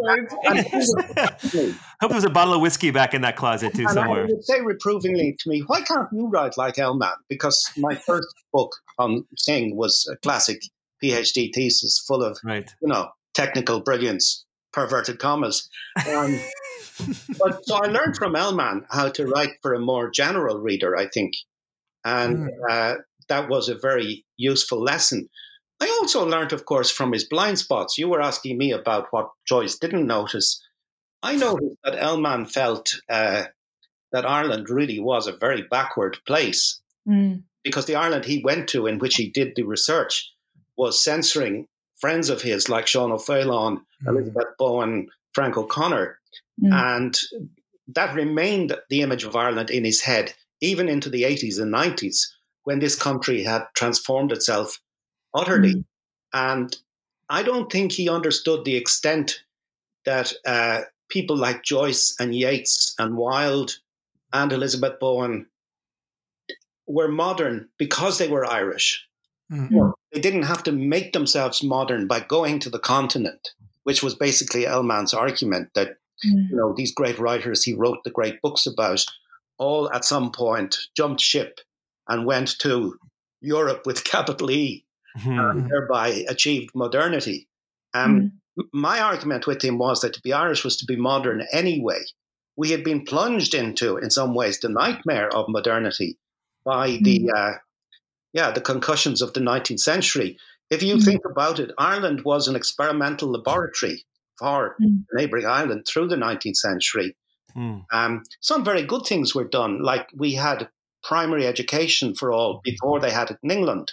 [0.46, 0.62] I
[2.00, 4.26] hope there's a bottle of whiskey back in that closet too and somewhere.
[4.26, 8.28] He would say reprovingly to me, "Why can't you write like Ellmann?" Because my first
[8.52, 10.62] book on Synge was a classic
[11.02, 12.70] PhD thesis full of, right.
[12.80, 15.68] you know, technical brilliance perverted commas.
[16.08, 16.38] Um,
[17.38, 21.06] but so I learned from Ellmann how to write for a more general reader, I
[21.06, 21.34] think,
[22.04, 22.70] and mm.
[22.70, 22.94] uh,
[23.28, 25.28] that was a very useful lesson.
[25.80, 27.98] I also learned, of course, from his blind spots.
[27.98, 30.62] You were asking me about what Joyce didn't notice.
[31.22, 33.44] I noticed that Ellmann felt uh,
[34.12, 37.42] that Ireland really was a very backward place mm.
[37.64, 40.32] because the Ireland he went to, in which he did the research,
[40.76, 41.66] was censoring
[42.02, 44.08] friends of his like Sean O'Faolain, mm.
[44.08, 46.18] Elizabeth Bowen, Frank O'Connor.
[46.62, 46.72] Mm.
[46.72, 47.18] And
[47.94, 52.26] that remained the image of Ireland in his head, even into the 80s and 90s,
[52.64, 54.80] when this country had transformed itself
[55.32, 55.76] utterly.
[55.76, 55.84] Mm.
[56.34, 56.76] And
[57.30, 59.40] I don't think he understood the extent
[60.04, 63.78] that uh, people like Joyce and Yeats and Wilde
[64.32, 65.46] and Elizabeth Bowen
[66.88, 69.06] were modern because they were Irish.
[69.52, 69.90] Mm-hmm.
[70.12, 73.50] They didn't have to make themselves modern by going to the continent,
[73.84, 76.50] which was basically Ellmann's argument that mm-hmm.
[76.50, 79.04] you know these great writers he wrote the great books about
[79.58, 81.60] all at some point jumped ship
[82.08, 82.96] and went to
[83.40, 84.84] Europe with capital E
[85.18, 85.38] mm-hmm.
[85.38, 87.48] and thereby achieved modernity.
[87.94, 88.62] Um, mm-hmm.
[88.72, 92.02] My argument with him was that to be Irish was to be modern anyway.
[92.56, 96.18] We had been plunged into, in some ways, the nightmare of modernity
[96.64, 97.34] by the mm-hmm.
[97.34, 97.58] uh,
[98.32, 100.38] yeah, the concussions of the 19th century.
[100.70, 101.04] If you mm.
[101.04, 104.04] think about it, Ireland was an experimental laboratory
[104.38, 105.04] for mm.
[105.12, 107.14] neighboring Ireland through the 19th century.
[107.56, 107.84] Mm.
[107.92, 110.68] Um, some very good things were done, like we had
[111.02, 113.92] primary education for all before they had it in England.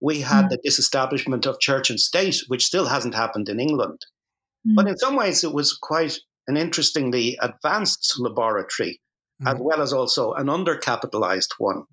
[0.00, 0.50] We had mm.
[0.50, 3.98] the disestablishment of church and state, which still hasn't happened in England.
[4.66, 4.74] Mm.
[4.76, 9.00] But in some ways, it was quite an interestingly advanced laboratory,
[9.46, 9.60] as mm.
[9.60, 11.84] well as also an undercapitalized one.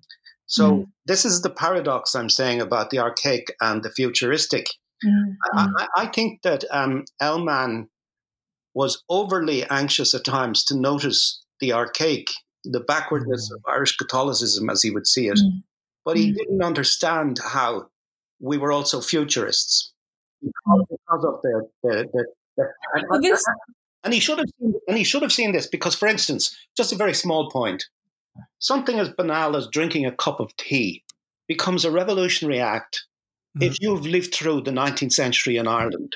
[0.50, 0.86] So mm.
[1.06, 4.66] this is the paradox I'm saying about the archaic and the futuristic.
[5.04, 5.36] Mm.
[5.54, 7.86] I, I, think that um, Ellmann
[8.74, 12.26] was overly anxious at times to notice the archaic,
[12.64, 13.56] the backwardness mm.
[13.56, 15.38] of Irish Catholicism as he would see it.
[15.38, 15.62] Mm.
[16.04, 16.36] But he mm.
[16.36, 17.86] didn't understand how
[18.40, 19.92] we were also futurists
[20.42, 23.24] because, because of the, the, the, the and,
[24.02, 26.92] and he should have seen, and he should have seen this because, for instance, just
[26.92, 27.84] a very small point.
[28.58, 31.02] Something as banal as drinking a cup of tea
[31.48, 33.04] becomes a revolutionary act
[33.56, 33.70] mm-hmm.
[33.70, 36.14] if you've lived through the 19th century in Ireland.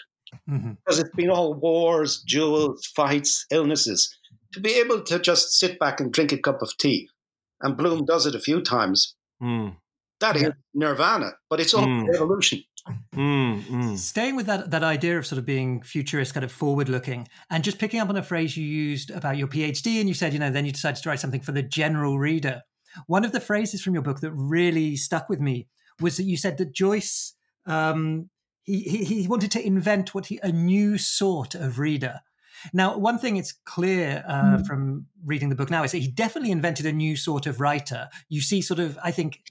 [0.48, 0.72] Mm-hmm.
[0.72, 4.14] Because it's been all wars, duels, fights, illnesses.
[4.52, 7.08] To be able to just sit back and drink a cup of tea,
[7.60, 9.74] and Bloom does it a few times, mm.
[10.20, 12.08] that is nirvana, but it's all mm.
[12.08, 12.62] revolution.
[13.14, 13.98] Mm, mm.
[13.98, 17.64] Staying with that that idea of sort of being futurist, kind of forward looking, and
[17.64, 20.38] just picking up on a phrase you used about your PhD, and you said, you
[20.38, 22.62] know, then you decided to write something for the general reader.
[23.06, 25.66] One of the phrases from your book that really stuck with me
[26.00, 27.34] was that you said that Joyce
[27.66, 28.28] um,
[28.64, 32.20] he, he, he wanted to invent what he a new sort of reader.
[32.72, 34.66] Now, one thing it's clear uh, mm.
[34.66, 38.08] from reading the book now is that he definitely invented a new sort of writer.
[38.30, 39.42] You see, sort of, I think,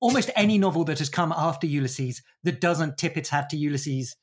[0.00, 4.16] almost any novel that has come after Ulysses that doesn't tip its hat to Ulysses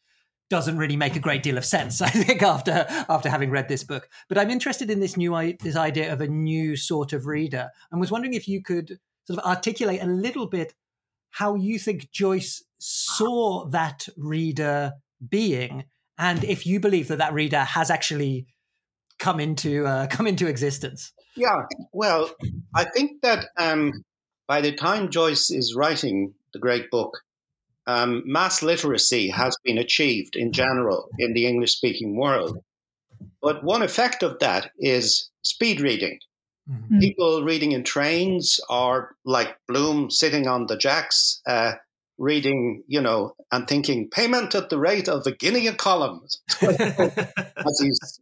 [0.49, 2.01] doesn't really make a great deal of sense.
[2.01, 5.75] I think after after having read this book, but I'm interested in this new this
[5.75, 9.45] idea of a new sort of reader, and was wondering if you could sort of
[9.45, 10.73] articulate a little bit
[11.31, 14.93] how you think Joyce saw that reader
[15.27, 15.85] being,
[16.17, 18.45] and if you believe that that reader has actually
[19.19, 21.13] come into uh, come into existence.
[21.35, 22.29] Yeah, well,
[22.75, 24.03] I think that um,
[24.47, 27.19] by the time Joyce is writing the great book,
[27.87, 32.57] um, mass literacy has been achieved in general in the English speaking world.
[33.41, 36.19] But one effect of that is speed reading.
[36.69, 36.99] Mm-hmm.
[36.99, 41.73] People reading in trains or like Bloom sitting on the jacks uh,
[42.17, 46.21] reading, you know, and thinking payment at the rate of a guinea a column.
[46.61, 48.19] as he's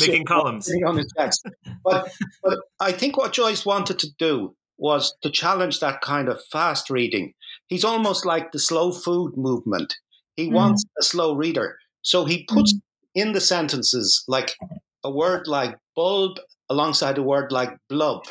[0.00, 1.46] making columns on his text.
[1.84, 2.10] But,
[2.42, 6.90] but I think what Joyce wanted to do was to challenge that kind of fast
[6.90, 7.32] reading.
[7.68, 9.94] He's almost like the slow food movement.
[10.34, 10.54] He mm.
[10.54, 11.78] wants a slow reader.
[12.02, 12.80] So he puts mm.
[13.14, 14.56] in the sentences like
[15.04, 18.24] a word like bulb alongside a word like blub.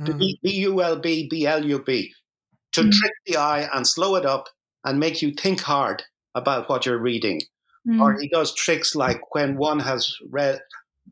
[0.00, 0.18] Mm.
[0.18, 2.14] B U L B B L U B
[2.72, 2.92] to mm.
[2.92, 4.46] trick the eye and slow it up
[4.84, 6.04] and make you think hard
[6.36, 7.40] about what you're reading.
[7.88, 8.00] Mm.
[8.00, 10.60] Or he does tricks like when one has read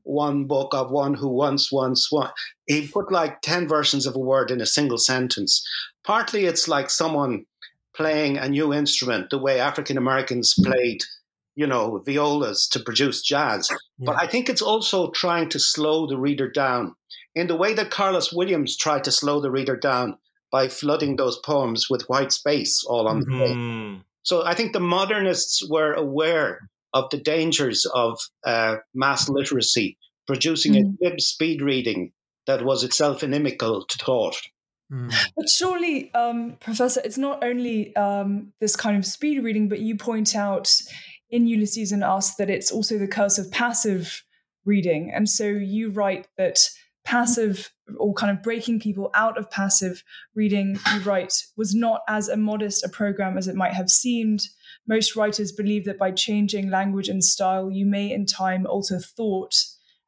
[0.04, 2.30] one book of one who once, once, one.
[2.66, 5.66] He put like 10 versions of a word in a single sentence.
[6.04, 7.46] Partly it's like someone
[7.94, 11.02] playing a new instrument, the way African Americans played,
[11.54, 13.68] you know, violas to produce jazz.
[13.70, 13.76] Yeah.
[14.06, 16.94] But I think it's also trying to slow the reader down
[17.34, 20.18] in the way that Carlos Williams tried to slow the reader down
[20.50, 23.38] by flooding those poems with white space all on mm-hmm.
[23.38, 24.04] the page.
[24.22, 30.74] So I think the modernists were aware of the dangers of uh, mass literacy, producing
[30.74, 31.04] mm-hmm.
[31.04, 32.12] a glib speed reading
[32.46, 34.36] that was itself inimical to thought.
[34.92, 35.14] Mm.
[35.36, 39.96] But surely, um, Professor, it's not only um, this kind of speed reading, but you
[39.96, 40.72] point out
[41.30, 44.24] in Ulysses and Us that it's also the curse of passive
[44.64, 45.12] reading.
[45.14, 46.58] And so you write that
[47.04, 50.02] passive or kind of breaking people out of passive
[50.34, 54.42] reading, you write, was not as immodest a program as it might have seemed.
[54.90, 59.54] Most writers believe that by changing language and style, you may in time alter thought,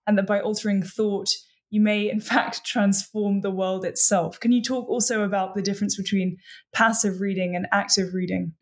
[0.08, 1.28] and that by altering thought,
[1.70, 4.40] you may in fact transform the world itself.
[4.40, 6.36] Can you talk also about the difference between
[6.74, 8.54] passive reading and active reading?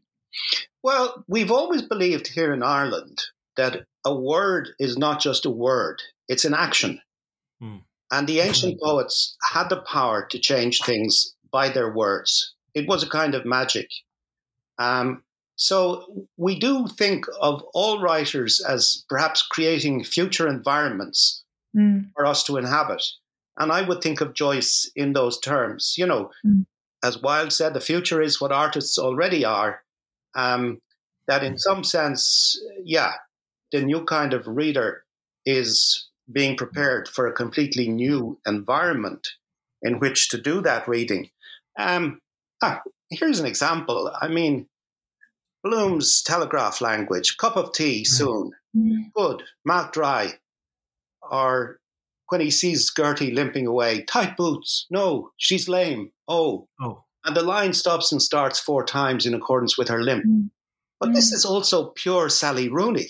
[0.82, 3.22] Well, we've always believed here in Ireland
[3.56, 7.00] that a word is not just a word, it's an action.
[7.62, 7.78] Hmm.
[8.10, 12.54] And the ancient poets had the power to change things by their words.
[12.74, 13.88] It was a kind of magic.
[14.78, 15.22] Um,
[15.60, 21.44] so we do think of all writers as perhaps creating future environments
[21.76, 22.06] mm.
[22.16, 23.04] for us to inhabit.
[23.58, 25.96] And I would think of Joyce in those terms.
[25.98, 26.64] You know, mm.
[27.04, 29.82] as Wilde said, the future is what artists already are.
[30.34, 30.80] Um,
[31.28, 33.12] that in some sense, yeah,
[33.70, 35.04] the new kind of reader
[35.44, 39.28] is being prepared for a completely new environment
[39.82, 41.28] in which to do that reading.
[41.78, 42.22] Um,
[42.62, 44.10] ah, here's an example.
[44.22, 44.66] I mean,
[45.62, 49.12] Bloom's telegraph language, cup of tea soon, mm.
[49.14, 50.34] good, mouth dry.
[51.22, 51.78] Or
[52.28, 56.68] when he sees Gerty limping away, tight boots, no, she's lame, oh.
[56.80, 57.04] oh.
[57.24, 60.24] And the line stops and starts four times in accordance with her limp.
[60.24, 60.50] Mm.
[60.98, 61.34] But this mm.
[61.34, 63.08] is also pure Sally Rooney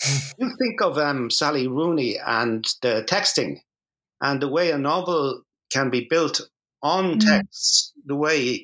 [0.38, 3.60] you think of um, Sally Rooney and the texting
[4.20, 6.40] and the way a novel can be built
[6.82, 7.20] on mm.
[7.20, 8.62] text, the way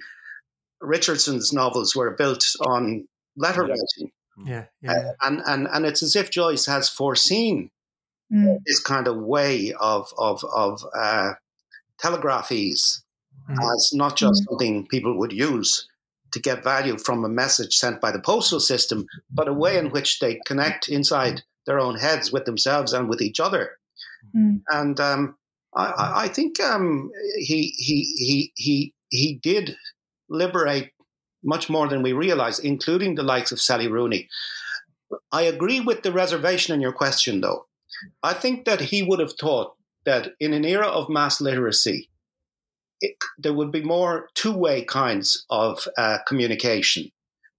[0.80, 4.10] Richardson's novels were built on letter writing.
[4.44, 4.92] Yeah, yeah.
[4.92, 7.70] Uh, and, and, and it's as if Joyce has foreseen
[8.32, 8.58] mm.
[8.66, 11.34] this kind of way of, of, of uh,
[12.02, 13.02] telegraphies
[13.48, 13.74] mm.
[13.74, 14.46] as not just mm.
[14.48, 15.88] something people would use
[16.32, 19.90] to get value from a message sent by the postal system, but a way in
[19.90, 23.78] which they connect inside their own heads with themselves and with each other.
[24.36, 24.62] Mm.
[24.68, 25.36] And um,
[25.76, 29.76] I, I, think um, he, he, he, he, he did
[30.28, 30.90] liberate
[31.44, 34.28] much more than we realize, including the likes of Sally Rooney.
[35.30, 37.66] I agree with the reservation in your question, though.
[38.22, 42.10] I think that he would have thought that in an era of mass literacy,
[43.00, 47.10] it, there would be more two-way kinds of uh, communication.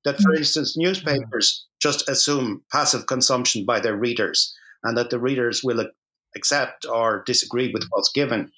[0.03, 0.37] That, for mm.
[0.37, 5.87] instance, newspapers just assume passive consumption by their readers, and that the readers will
[6.35, 8.51] accept or disagree with what's given.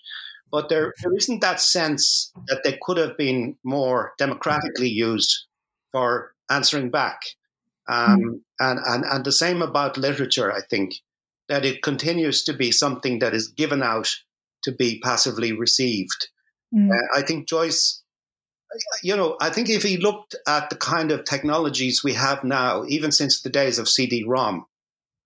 [0.52, 5.46] But there, there isn't that sense that they could have been more democratically used
[5.92, 7.20] for answering back.
[7.90, 8.40] Um, mm.
[8.60, 10.96] and, and, and the same about literature, I think,
[11.50, 14.10] that it continues to be something that is given out
[14.64, 16.30] to be passively received.
[16.74, 16.92] Mm.
[16.92, 18.04] Uh, I think Joyce,
[19.02, 22.84] you know, I think if he looked at the kind of technologies we have now,
[22.88, 24.66] even since the days of CD-ROM,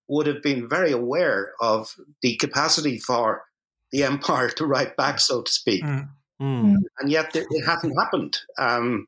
[0.08, 3.44] would have been very aware of the capacity for
[3.92, 5.84] the empire to write back, so to speak.
[5.84, 6.08] Mm.
[6.40, 6.76] Mm.
[6.98, 8.38] And yet it hasn't happened.
[8.58, 9.06] Um,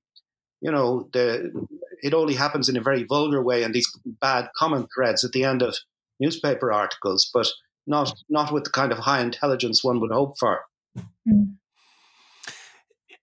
[0.60, 1.52] you know, the,
[2.02, 5.44] it only happens in a very vulgar way and these bad comment threads at the
[5.44, 5.76] end of
[6.20, 7.48] newspaper articles, but
[7.86, 10.60] not not with the kind of high intelligence one would hope for.
[11.28, 11.56] Mm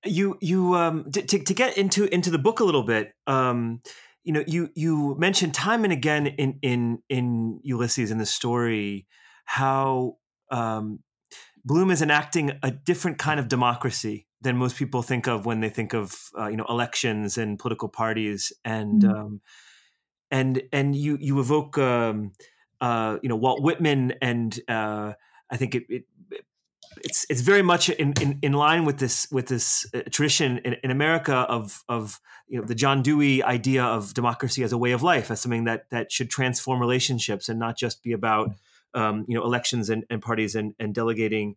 [0.06, 3.82] you you um to, to get into into the book a little bit um
[4.24, 9.06] you know you you mentioned time and again in in in ulysses in the story
[9.46, 10.18] how
[10.50, 11.00] um
[11.64, 15.70] Bloom is enacting a different kind of democracy than most people think of when they
[15.70, 19.16] think of uh, you know elections and political parties and mm-hmm.
[19.16, 19.42] um,
[20.32, 22.32] and and you you evoke um,
[22.80, 25.14] uh, you know Walt Whitman and uh,
[25.50, 26.04] I think it, it,
[27.04, 30.76] it's it's very much in, in, in line with this with this uh, tradition in,
[30.84, 34.92] in, America of of you know the John Dewey idea of democracy as a way
[34.92, 38.52] of life as something that that should transform relationships and not just be about
[38.94, 41.56] um, you know elections and, and parties and, and delegating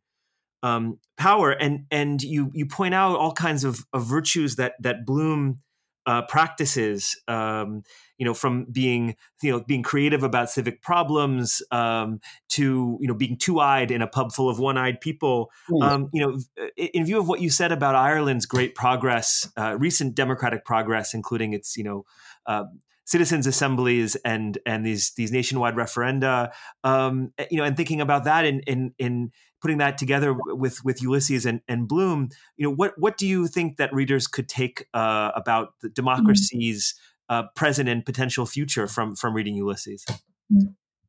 [0.62, 5.04] um, power and and you you point out all kinds of, of virtues that that
[5.04, 5.60] Bloom
[6.06, 7.82] uh, practices um,
[8.18, 13.14] you know from being you know being creative about civic problems um, to you know
[13.14, 15.82] being two-eyed in a pub full of one-eyed people mm.
[15.82, 16.38] um, you know
[16.76, 21.52] in view of what you said about Ireland's great progress uh, recent democratic progress including
[21.52, 22.04] its you know
[22.46, 22.64] uh,
[23.04, 26.50] citizens assemblies and and these these nationwide referenda
[26.84, 29.30] um, you know and thinking about that in in in
[29.64, 32.28] putting that together with with Ulysses and, and Bloom,
[32.58, 35.94] you know, what what do you think that readers could take uh, about the mm-hmm.
[35.94, 36.94] democracy's
[37.30, 40.04] uh, present and potential future from from reading Ulysses?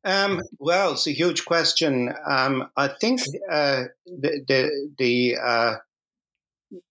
[0.04, 2.14] Um, well, it's a huge question.
[2.26, 3.20] Um, I think
[3.52, 5.74] uh, the the, the uh,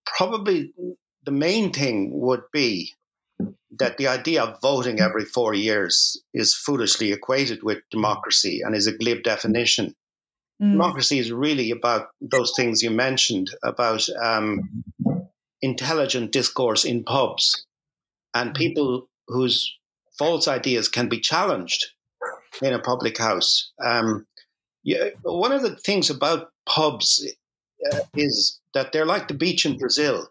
[0.05, 0.71] probably
[1.23, 2.93] the main thing would be
[3.79, 8.87] that the idea of voting every four years is foolishly equated with democracy and is
[8.87, 9.95] a glib definition.
[10.61, 10.71] Mm.
[10.71, 14.83] Democracy is really about those things you mentioned about um,
[15.61, 17.65] intelligent discourse in pubs
[18.33, 18.57] and mm.
[18.57, 19.75] people whose
[20.17, 21.87] false ideas can be challenged
[22.61, 23.71] in a public house.
[23.83, 24.25] Um,
[24.83, 27.27] yeah, one of the things about pubs
[27.91, 30.29] uh, is that they're like the beach in Brazil.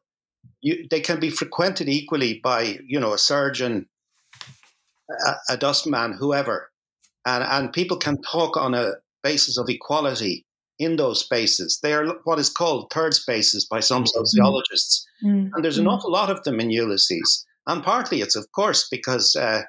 [0.60, 3.86] You, they can be frequented equally by you know a surgeon,
[5.10, 6.70] a, a dustman, whoever,
[7.26, 8.92] and and people can talk on a
[9.22, 10.44] basis of equality
[10.78, 11.78] in those spaces.
[11.82, 14.24] They are what is called third spaces by some mm-hmm.
[14.24, 15.06] sociologists.
[15.22, 15.54] Mm-hmm.
[15.54, 15.94] And there's an mm-hmm.
[15.94, 17.44] awful lot of them in Ulysses.
[17.66, 19.62] And partly it's, of course, because uh,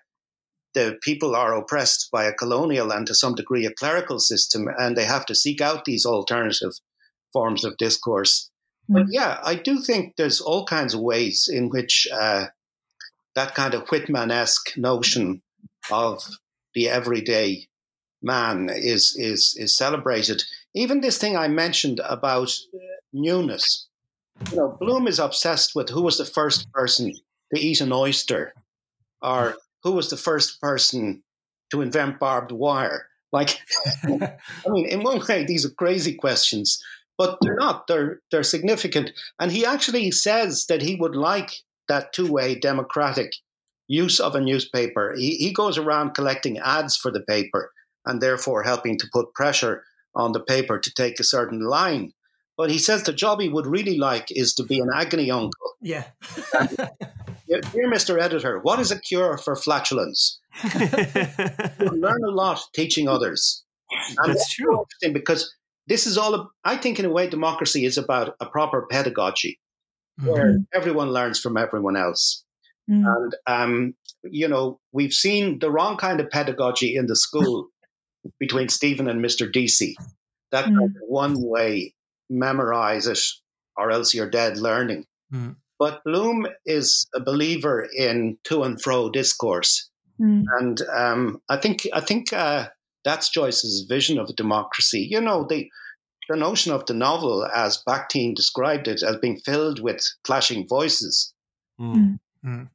[0.73, 4.95] the people are oppressed by a colonial and to some degree a clerical system, and
[4.95, 6.73] they have to seek out these alternative
[7.31, 8.49] forms of discourse.
[8.87, 12.47] But yeah, I do think there's all kinds of ways in which uh,
[13.35, 15.41] that kind of Whitman esque notion
[15.91, 16.23] of
[16.73, 17.67] the everyday
[18.21, 20.43] man is is is celebrated.
[20.73, 22.77] Even this thing I mentioned about uh,
[23.13, 23.87] newness.
[24.51, 27.13] You know, Bloom is obsessed with who was the first person
[27.53, 28.53] to eat an oyster,
[29.21, 31.23] or who was the first person
[31.71, 33.07] to invent barbed wire.
[33.31, 33.59] Like,
[34.03, 36.83] I mean, in one way, these are crazy questions,
[37.17, 37.87] but they're not.
[37.87, 39.11] They're they're significant.
[39.39, 41.51] And he actually says that he would like
[41.87, 43.33] that two-way democratic
[43.87, 45.13] use of a newspaper.
[45.15, 47.71] He, he goes around collecting ads for the paper
[48.05, 49.83] and therefore helping to put pressure
[50.15, 52.13] on the paper to take a certain line.
[52.57, 55.73] But he says the job he would really like is to be an agony uncle.
[55.81, 56.05] Yeah.
[57.47, 58.19] Dear Mr.
[58.19, 60.39] Editor, what is a cure for flatulence?
[60.73, 63.63] you learn a lot teaching others.
[64.17, 64.79] And that's true.
[64.79, 65.53] Interesting because
[65.87, 69.59] this is all, I think, in a way, democracy is about a proper pedagogy
[70.19, 70.29] mm-hmm.
[70.29, 72.43] where everyone learns from everyone else.
[72.89, 73.05] Mm-hmm.
[73.05, 77.67] And, um, you know, we've seen the wrong kind of pedagogy in the school
[78.39, 79.51] between Stephen and Mr.
[79.51, 79.95] Deasy.
[80.51, 80.77] That mm.
[80.77, 81.93] kind of one way,
[82.29, 83.19] memorize it
[83.77, 85.05] or else you're dead learning.
[85.33, 85.55] Mm.
[85.77, 90.43] But Bloom is a believer in to and fro discourse, mm.
[90.59, 92.69] and um, I think I think uh,
[93.05, 95.07] that's Joyce's vision of a democracy.
[95.09, 95.69] You know, the
[96.27, 101.33] the notion of the novel, as Bakhtin described it, as being filled with clashing voices.
[101.79, 102.19] Mm.
[102.43, 102.69] Mm.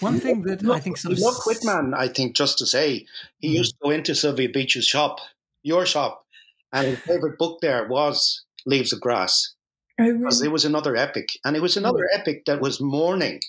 [0.00, 3.06] One thing that look, I think sort of look Whitman, I think, just to say,
[3.38, 3.58] he mm.
[3.58, 5.20] used to go into Sylvia Beach's shop,
[5.62, 6.26] your shop,
[6.72, 9.54] and his favorite book there was Leaves of Grass.
[9.98, 10.18] Oh, really?
[10.18, 12.20] Because it was another epic, and it was another mm.
[12.20, 13.40] epic that was mourning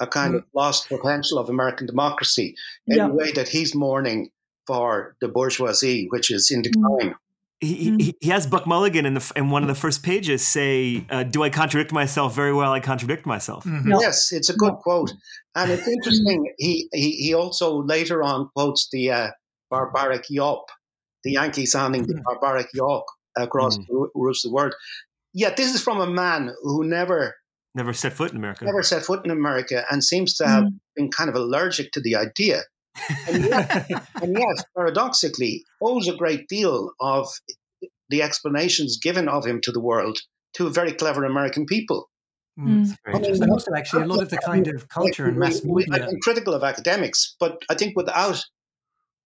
[0.00, 0.38] a kind mm.
[0.38, 2.54] of lost potential of American democracy
[2.86, 3.06] in yeah.
[3.06, 4.30] a way that he's mourning
[4.68, 6.70] for the bourgeoisie, which is in mm.
[6.70, 7.16] decline
[7.60, 8.10] he, mm-hmm.
[8.20, 11.42] he, has Buck Mulligan in the in one of the first pages say, uh, "Do
[11.42, 12.34] I contradict myself?
[12.34, 13.94] Very well, I contradict myself." Mm-hmm.
[14.00, 15.12] Yes, it's a good quote,
[15.56, 16.52] and it's interesting.
[16.58, 19.30] He he, he also later on quotes the uh,
[19.70, 20.66] barbaric yawp,
[21.24, 23.04] the Yankee sounding the barbaric yawp
[23.36, 23.86] across mm.
[23.88, 24.74] the roofs of the world.
[25.34, 27.34] Yet this is from a man who never
[27.74, 30.78] never set foot in America, never set foot in America, and seems to have mm.
[30.94, 32.62] been kind of allergic to the idea
[33.28, 33.90] and yet,
[34.22, 37.28] and yet, paradoxically, owes a great deal of
[38.08, 40.18] the explanations given of him to the world
[40.54, 42.08] to very clever American people.
[42.58, 42.86] Mm.
[42.86, 42.96] mm.
[43.06, 46.08] I mean, and also, actually, a lot of the kind of culture and mass media.
[46.08, 48.44] I'm critical of academics, but I think without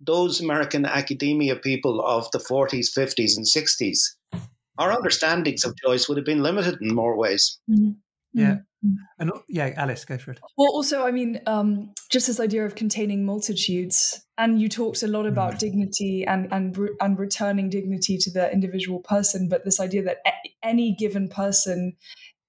[0.00, 3.98] those American academia people of the 40s, 50s, and 60s,
[4.78, 7.58] our understandings of Joyce would have been limited in more ways.
[7.70, 7.96] Mm.
[8.34, 8.56] Yeah.
[8.84, 8.96] Mm.
[9.18, 10.40] And yeah, Alice, go for it.
[10.56, 15.06] Well, also, I mean, um, just this idea of containing multitudes, and you talked a
[15.06, 15.58] lot about Mm.
[15.58, 20.66] dignity and and and returning dignity to the individual person, but this idea that a-
[20.66, 21.96] any given person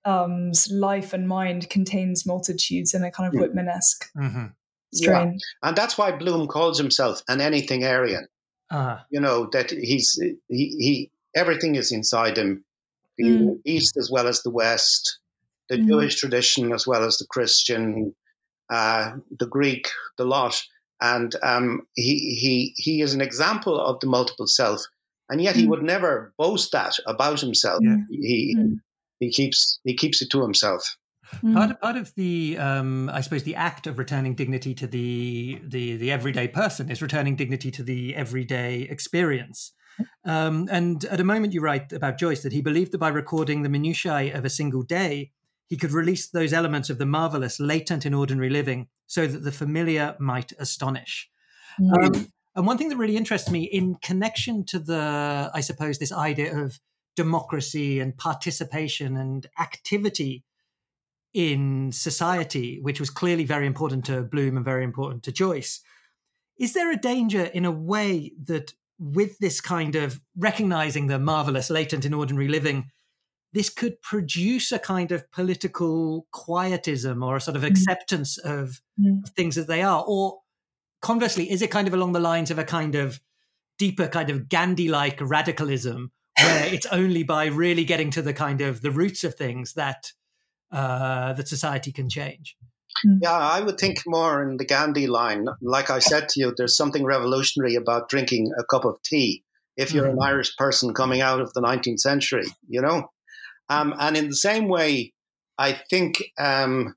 [0.05, 3.41] um's life and mind contains multitudes in a kind of Mm.
[3.41, 4.45] Whitman-esque Mm-hmm.
[4.93, 5.39] strain.
[5.61, 8.25] And that's why Bloom calls himself an anythingarian.
[8.69, 12.65] Uh, You know, that he's, he, he everything is inside him,
[13.17, 13.61] the Mm.
[13.65, 15.19] East as well as the West,
[15.69, 15.87] the Mm.
[15.87, 18.13] Jewish tradition as well as the Christian,
[18.69, 20.61] uh, the Greek, the lot.
[21.01, 24.81] And um, he, he, he is an example of the multiple self.
[25.29, 25.69] And yet he Mm.
[25.69, 27.79] would never boast that about himself.
[27.81, 27.97] Yeah.
[28.09, 28.75] He, Mm.
[29.19, 30.97] he keeps he keeps it to himself.
[31.41, 31.53] Mm.
[31.55, 35.59] part of, part of the um, I suppose the act of returning dignity to the
[35.65, 39.71] the the everyday person is returning dignity to the everyday experience.
[40.25, 43.63] Um, and at a moment you write about Joyce that he believed that by recording
[43.63, 45.31] the minutiae of a single day,
[45.67, 49.51] he could release those elements of the marvelous latent in ordinary living, so that the
[49.51, 51.29] familiar might astonish.
[51.79, 52.15] Mm.
[52.15, 56.11] Um, and one thing that really interests me in connection to the, I suppose, this
[56.11, 56.79] idea of
[57.15, 60.43] democracy and participation and activity
[61.33, 65.81] in society, which was clearly very important to Bloom and very important to Joyce.
[66.59, 71.71] Is there a danger, in a way, that with this kind of recognizing the marvelous
[71.71, 72.91] latent in ordinary living,
[73.53, 79.27] this could produce a kind of political quietism or a sort of acceptance of, Mm.
[79.35, 80.03] things as they are?
[80.05, 80.39] Or
[81.01, 83.19] conversely, is it kind of along the lines of a kind of
[83.79, 88.61] deeper kind of Gandhi like radicalism where it's only by really getting to the kind
[88.61, 90.11] of the roots of things that
[90.71, 92.57] uh, that society can change?
[93.21, 95.47] Yeah, I would think more in the Gandhi line.
[95.61, 99.43] Like I said to you, there's something revolutionary about drinking a cup of tea
[99.77, 103.09] if you're an Irish person coming out of the 19th century, you know?
[103.69, 105.13] Um, and in the same way,
[105.57, 106.95] I think, um,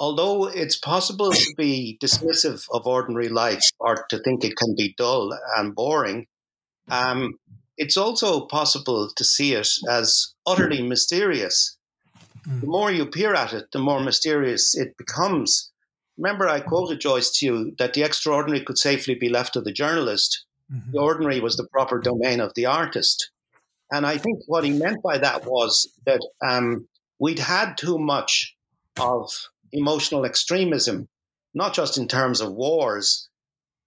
[0.00, 4.94] although it's possible to be dismissive of ordinary life or to think it can be
[4.96, 6.26] dull and boring,
[6.88, 7.34] um,
[7.76, 11.78] it's also possible to see it as utterly mysterious
[12.48, 15.70] the more you peer at it, the more mysterious it becomes.
[16.16, 19.72] Remember, I quoted Joyce to you that the extraordinary could safely be left to the
[19.72, 20.44] journalist.
[20.72, 20.92] Mm-hmm.
[20.92, 23.30] The ordinary was the proper domain of the artist.
[23.90, 26.86] And I think what he meant by that was that um,
[27.18, 28.54] we'd had too much
[29.00, 29.30] of
[29.72, 31.08] emotional extremism,
[31.54, 33.28] not just in terms of wars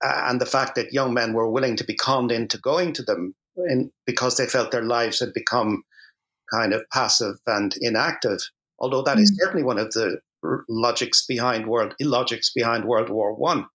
[0.04, 3.04] uh, and the fact that young men were willing to be conned into going to
[3.04, 5.84] them in, because they felt their lives had become
[6.52, 8.40] kind of passive and inactive.
[8.80, 10.18] Although that is certainly one of the
[10.68, 13.68] logics behind world illogics behind World War One.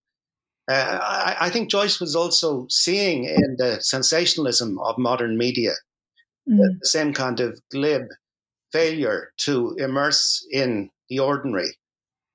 [0.68, 5.74] Uh, I, I think Joyce was also seeing in the sensationalism of modern media
[6.48, 6.78] Mm.
[6.80, 8.02] the, same kind of glib
[8.72, 11.76] failure to immerse in the ordinary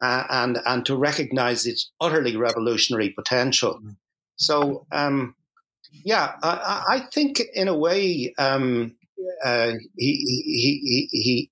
[0.02, 3.80] uh, and and to recognize its utterly revolutionary potential.
[4.36, 5.36] So, um,
[6.04, 8.96] yeah, I, I think in a way um,
[9.44, 11.52] uh, he, he, he,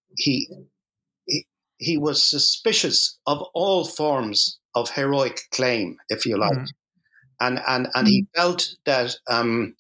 [1.28, 1.46] he,
[1.78, 6.58] he, was suspicious of all forms of heroic claim, if you like.
[6.58, 6.68] Mhm.
[7.42, 9.76] And, and, and he felt that um,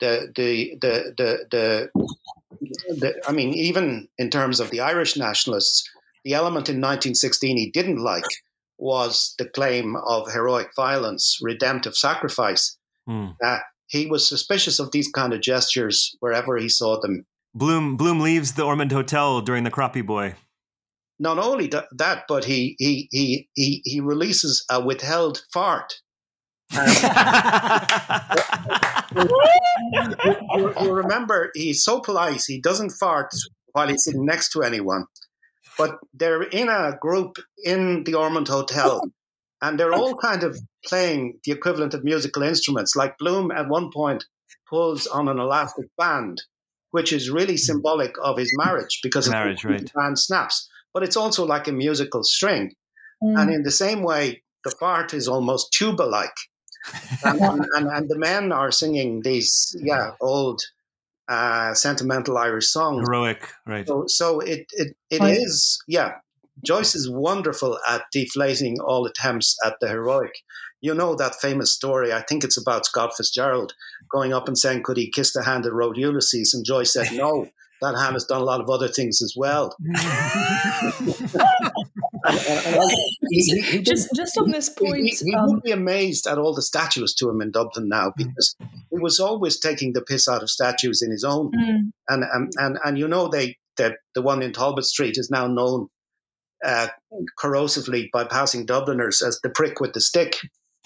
[0.00, 1.90] the, the, the, the, the,
[2.96, 5.88] the, I mean, even in terms of the Irish nationalists,
[6.24, 8.24] the element in 1916 he didn't like
[8.78, 12.76] was the claim of heroic violence, redemptive sacrifice.
[13.06, 13.28] Hmm.
[13.42, 17.26] Uh, he was suspicious of these kind of gestures wherever he saw them.
[17.54, 20.34] Bloom Bloom leaves the Ormond Hotel during the Croppy Boy.
[21.18, 25.94] Not only that, but he he he he, he releases a withheld fart.
[30.54, 32.42] You, you remember, he's so polite.
[32.46, 33.32] He doesn't fart
[33.72, 35.06] while he's sitting next to anyone.
[35.76, 39.02] But they're in a group in the Ormond Hotel,
[39.62, 42.94] and they're all kind of playing the equivalent of musical instruments.
[42.94, 44.24] Like Bloom at one point
[44.68, 46.42] pulls on an elastic band,
[46.90, 49.92] which is really symbolic of his marriage because of Marriage, the right.
[49.94, 50.68] band snaps.
[50.92, 52.74] But it's also like a musical string.
[53.22, 53.40] Mm.
[53.40, 56.36] And in the same way, the fart is almost tuba like.
[57.24, 60.60] And, and, and, and the men are singing these, yeah, old
[61.28, 63.06] uh, sentimental Irish songs.
[63.06, 63.86] Heroic, right?
[63.86, 65.36] So, so it it, it Right.
[65.36, 66.14] is, yeah.
[66.64, 70.32] Joyce is wonderful at deflating all attempts at the heroic.
[70.82, 72.12] You know that famous story.
[72.12, 73.74] I think it's about Scott Fitzgerald
[74.10, 77.12] going up and saying, "Could he kiss the hand that wrote Ulysses?" And Joyce said,
[77.12, 77.48] "No,
[77.80, 79.74] that hand has done a lot of other things as well."
[83.30, 86.54] He- he- just just on this point, he, he um, would be amazed at all
[86.54, 90.28] the statues to him in Dublin now because he he was always taking the piss
[90.28, 91.52] out of statues in his own.
[91.52, 91.92] Mm.
[92.08, 95.46] And, and and and you know they the the one in Talbot Street is now
[95.46, 95.88] known
[96.64, 96.88] uh,
[97.38, 100.36] corrosively by passing Dubliners as the prick with the stick.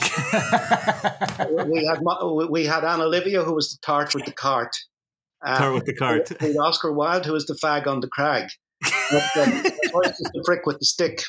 [0.01, 4.77] we had Mo- we had Anna Livia who was the tart with the cart.
[5.45, 6.33] Uh, Tart with the cart.
[6.41, 8.49] we had Oscar Wilde who was the fag on the crag.
[9.11, 11.23] But, is the prick with the stick.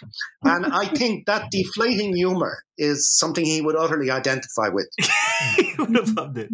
[0.43, 4.87] And I think that deflating humor is something he would utterly identify with.
[5.57, 6.49] you would have loved it.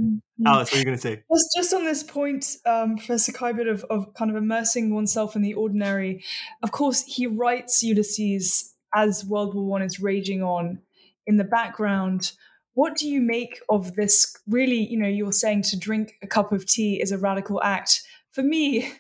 [0.46, 1.24] Alice, what are you going to say?
[1.32, 5.42] Just, just on this point, um, Professor Kiberd, of, of kind of immersing oneself in
[5.42, 6.24] the ordinary,
[6.64, 10.80] of course, he writes Ulysses as World War One is raging on
[11.26, 12.34] in the background.
[12.74, 14.36] What do you make of this?
[14.48, 18.02] Really, you know, you're saying to drink a cup of tea is a radical act.
[18.32, 18.92] For me,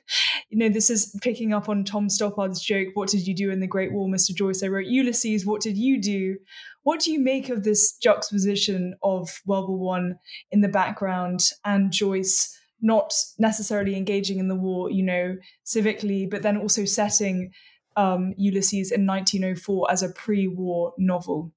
[0.49, 3.61] you know, this is picking up on Tom Stoppard's joke, What did you do in
[3.61, 4.35] the Great War, Mr.
[4.35, 4.63] Joyce?
[4.63, 6.37] I wrote Ulysses, what did you do?
[6.83, 10.19] What do you make of this juxtaposition of World War One
[10.51, 16.41] in the background and Joyce not necessarily engaging in the war, you know, civically, but
[16.41, 17.53] then also setting
[17.95, 21.51] um, Ulysses in 1904 as a pre-war novel?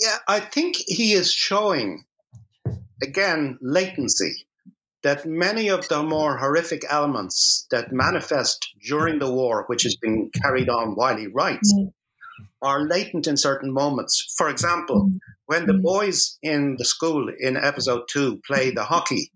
[0.00, 2.04] Yeah, I think he is showing,
[3.02, 4.46] again, latency.
[5.06, 8.58] That many of the more horrific elements that manifest
[8.92, 11.72] during the war, which has been carried on while he writes,
[12.60, 14.34] are latent in certain moments.
[14.36, 15.00] For example,
[15.50, 15.82] when the Mm.
[15.92, 19.30] boys in the school in episode two play the hockey,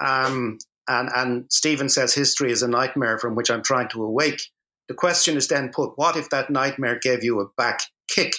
[0.00, 0.56] um,
[0.88, 4.40] and, and Stephen says history is a nightmare from which I'm trying to awake,
[4.88, 8.32] the question is then put what if that nightmare gave you a back kick?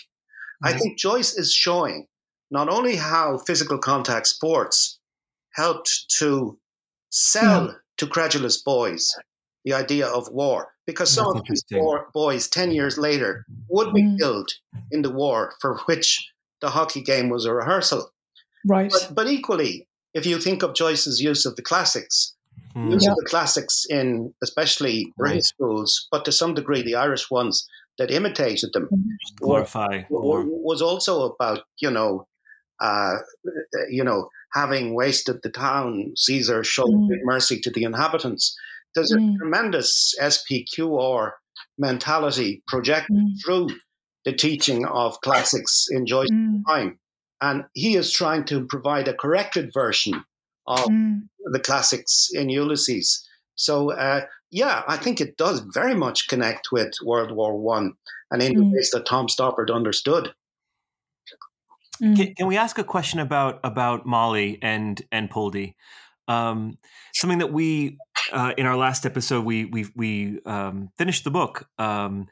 [0.63, 0.79] I Mhm.
[0.79, 2.07] think Joyce is showing
[2.49, 4.99] not only how physical contact sports
[5.55, 6.57] helped to
[7.09, 9.11] sell to credulous boys
[9.63, 13.93] the idea of war, because some That's of these war- boys 10 years later would
[13.93, 14.19] be Mm.
[14.19, 14.51] killed
[14.91, 16.29] in the war for which
[16.61, 18.11] the hockey game was a rehearsal.
[18.67, 18.91] Right.
[18.91, 22.35] But, but equally, if you think of Joyce's use of the classics,
[22.73, 22.91] Hmm.
[22.91, 23.11] use Yeah.
[23.11, 25.43] of the classics in especially British Right.
[25.45, 28.89] schools, but to some degree the Irish ones that imitated them,
[29.37, 30.43] Glorify w- war.
[30.45, 32.27] was also about you know,
[32.81, 33.15] uh,
[33.89, 37.09] you know, having wasted the town, Caesar showed Mm.
[37.23, 38.57] mercy to the inhabitants.
[38.95, 39.35] There's Mm.
[39.35, 41.33] a tremendous SPQR
[41.77, 43.33] mentality projected Mm.
[43.43, 43.69] through
[44.23, 46.63] the teaching of classics in Joyce's Mm.
[46.67, 46.99] time,
[47.41, 50.23] and he is trying to provide a corrected version
[50.67, 51.27] of Mm.
[51.51, 53.27] the classics in Ulysses.
[53.55, 57.93] So uh, yeah, I think it does very much connect with World War One,
[58.31, 58.71] and in the Mm.
[58.73, 60.33] ways that Tom Stoppard understood.
[62.01, 62.15] Mm.
[62.15, 65.75] Can, can we ask a question about about Molly and and Poldy?
[66.27, 66.77] Um,
[67.13, 67.97] something that we
[68.31, 72.27] uh, in our last episode we we we um, finished the book, um,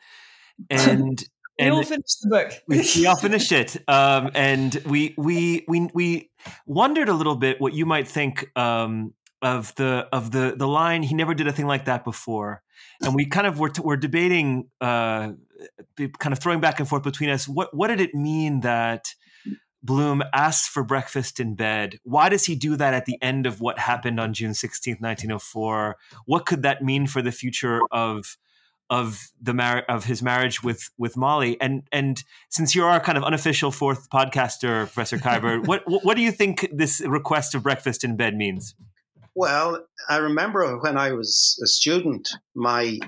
[0.69, 1.23] and
[1.59, 2.51] We and all finished the book.
[2.67, 6.31] we, we all finished it, um, and we we we we
[6.65, 11.03] wondered a little bit what you might think um, of the of the the line.
[11.03, 12.63] He never did a thing like that before,
[13.03, 15.33] and we kind of were were debating, uh,
[15.95, 17.47] kind of throwing back and forth between us.
[17.47, 19.13] What what did it mean that?
[19.83, 21.99] Bloom asks for breakfast in bed.
[22.03, 25.97] Why does he do that at the end of what happened on June 16th, 1904?
[26.25, 28.37] What could that mean for the future of
[28.89, 31.59] of the mar- of his marriage with with Molly?
[31.59, 36.15] And and since you're our kind of unofficial fourth podcaster, Professor Kiberd, what what what
[36.15, 38.75] do you think this request of breakfast in bed means?
[39.35, 42.99] Well, I remember when I was a student, my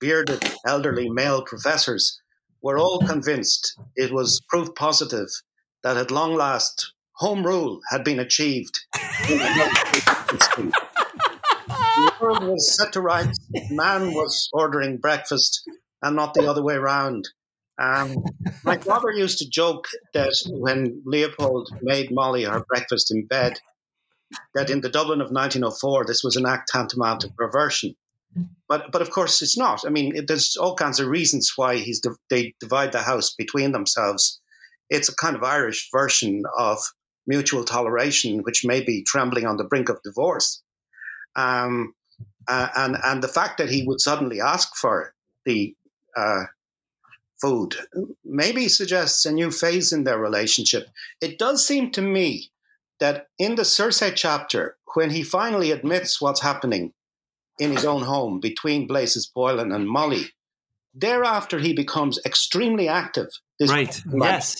[0.00, 2.20] bearded elderly male professors
[2.62, 5.28] were all convinced it was proof positive
[5.82, 8.80] that at long last home rule had been achieved.
[11.78, 13.38] the world was set to rights.
[13.70, 15.62] Man was ordering breakfast
[16.02, 17.28] and not the other way around.
[17.80, 18.24] Um,
[18.62, 23.58] my father used to joke that when Leopold made Molly her breakfast in bed,
[24.54, 27.96] that in the Dublin of 1904, this was an act tantamount to perversion.
[28.68, 29.84] But, but of course, it's not.
[29.84, 33.72] I mean, it, there's all kinds of reasons why he's they divide the house between
[33.72, 34.40] themselves.
[34.90, 36.78] It's a kind of Irish version of
[37.26, 40.62] mutual toleration, which may be trembling on the brink of divorce.
[41.36, 41.94] Um,
[42.48, 45.14] uh, and and the fact that he would suddenly ask for
[45.44, 45.74] the
[46.16, 46.44] uh,
[47.40, 47.76] food
[48.24, 50.88] maybe suggests a new phase in their relationship.
[51.20, 52.50] It does seem to me
[52.98, 56.92] that in the Circe chapter, when he finally admits what's happening
[57.58, 60.32] in his own home between Blazes Boylan and Molly,
[60.94, 63.28] thereafter he becomes extremely active.
[63.58, 64.02] This Right.
[64.12, 64.56] Yes.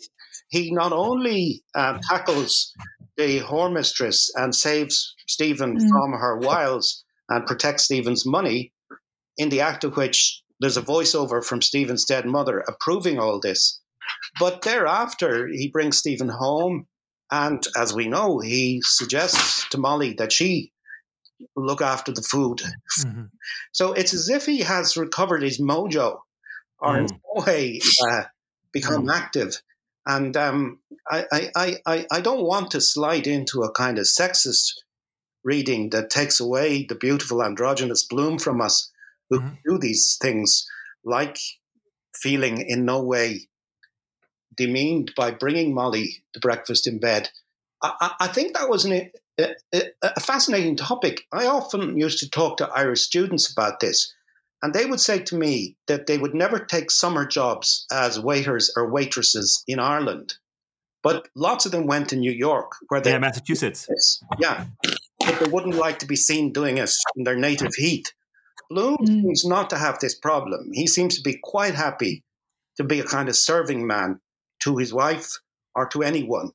[0.50, 2.72] He not only uh, tackles
[3.16, 5.88] the whore mistress and saves Stephen Mm.
[5.88, 8.72] from her wiles and protects Stephen's money,
[9.36, 13.80] in the act of which there's a voiceover from Stephen's dead mother approving all this.
[14.38, 16.86] But thereafter, he brings Stephen home
[17.30, 20.72] And as we know, he suggests to Molly that she
[21.56, 22.60] look after the food.
[23.00, 23.24] Mm-hmm.
[23.72, 26.18] So it's as if he has recovered his mojo
[26.80, 27.00] or mm.
[27.02, 27.80] in some way
[28.10, 28.22] uh,
[28.72, 29.14] become mm.
[29.14, 29.62] active.
[30.10, 34.72] And um, I, I, I, I don't want to slide into a kind of sexist
[35.44, 38.90] reading that takes away the beautiful androgynous bloom from us
[39.28, 39.54] who mm-hmm.
[39.64, 40.66] do these things,
[41.04, 41.38] like
[42.16, 43.48] feeling in no way
[44.56, 47.30] demeaned by bringing Molly to breakfast in bed.
[47.80, 49.54] I, I think that was an, a,
[50.02, 51.22] a fascinating topic.
[51.32, 54.12] I often used to talk to Irish students about this,
[54.62, 58.72] and they would say to me that they would never take summer jobs as waiters
[58.76, 60.34] or waitresses in Ireland.
[61.02, 63.88] But lots of them went to New York, where they yeah, Massachusetts.
[64.38, 64.66] Yeah,
[65.18, 68.12] but they wouldn't like to be seen doing it in their native heat.
[68.68, 69.06] Bloom mm.
[69.06, 70.70] seems not to have this problem.
[70.72, 72.22] He seems to be quite happy
[72.76, 74.20] to be a kind of serving man
[74.60, 75.30] to his wife
[75.74, 76.50] or to anyone.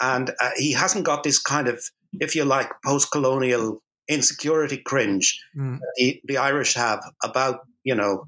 [0.00, 1.82] And uh, he hasn't got this kind of,
[2.20, 5.78] if you like, post colonial insecurity cringe mm.
[5.78, 8.26] that the, the, Irish have about, you know,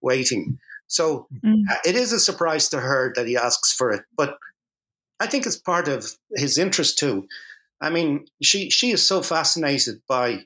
[0.00, 0.58] waiting.
[0.88, 1.62] So mm.
[1.70, 4.02] uh, it is a surprise to her that he asks for it.
[4.16, 4.36] But
[5.20, 7.26] I think it's part of his interest too.
[7.80, 10.44] I mean, she, she is so fascinated by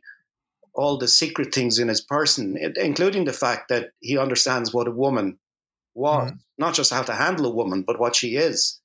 [0.75, 4.93] all the secret things in his person, including the fact that he understands what a
[4.93, 5.39] woman
[5.95, 6.39] was, mm.
[6.59, 8.81] not just how to handle a woman, but what she is.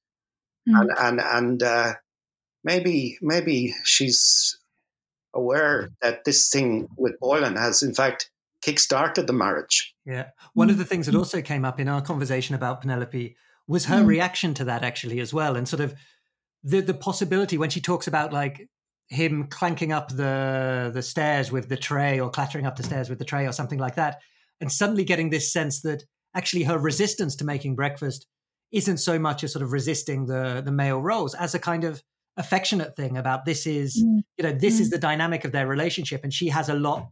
[0.70, 0.80] Mm.
[0.80, 1.94] And and and uh,
[2.64, 4.58] maybe maybe she's
[5.34, 8.30] aware that this thing with Boylan has in fact
[8.62, 9.94] kick-started the marriage.
[10.06, 10.28] Yeah.
[10.54, 10.72] One mm.
[10.72, 13.36] of the things that also came up in our conversation about Penelope
[13.68, 14.06] was her mm.
[14.06, 15.56] reaction to that actually as well.
[15.56, 15.96] And sort of
[16.64, 18.70] the the possibility when she talks about like
[19.08, 23.20] him clanking up the the stairs with the tray or clattering up the stairs with
[23.20, 24.22] the tray or something like that
[24.60, 26.04] and suddenly getting this sense that
[26.36, 28.28] actually her resistance to making breakfast
[28.72, 32.02] isn't so much as sort of resisting the the male roles as a kind of
[32.38, 34.22] affectionate thing about this is mm.
[34.38, 34.82] you know this mm.
[34.82, 37.10] is the dynamic of their relationship and she has a lot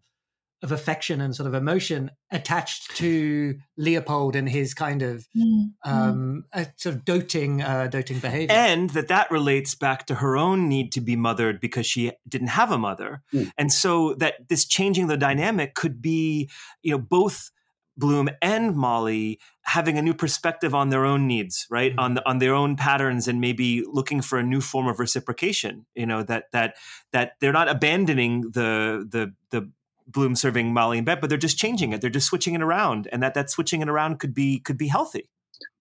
[0.61, 5.89] of affection and sort of emotion attached to Leopold and his kind of mm, mm.
[5.89, 6.43] um,
[6.76, 10.91] sort of doting, uh, doting behavior, and that that relates back to her own need
[10.91, 13.49] to be mothered because she didn't have a mother, mm.
[13.57, 16.49] and so that this changing the dynamic could be,
[16.82, 17.51] you know, both
[18.00, 21.91] Bloom and Molly having a new perspective on their own needs, right?
[21.91, 22.00] Mm-hmm.
[22.00, 25.86] On the, on their own patterns and maybe looking for a new form of reciprocation.
[25.95, 26.76] You know that that
[27.12, 29.70] that they're not abandoning the the the
[30.08, 32.02] Bloom serving Molly and bed, but they're just changing it.
[32.02, 34.88] They're just switching it around, and that that switching it around could be could be
[34.88, 35.30] healthy.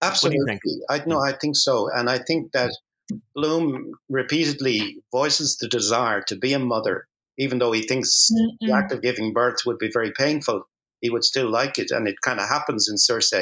[0.02, 0.60] Absolutely,
[0.90, 1.20] I know.
[1.20, 2.70] I think so, and I think that
[3.34, 7.06] Bloom repeatedly voices the desire to be a mother,
[7.38, 8.66] even though he thinks mm-hmm.
[8.66, 10.64] the act of giving birth would be very painful.
[11.00, 13.32] He would still like it, and it kind of happens in Circe.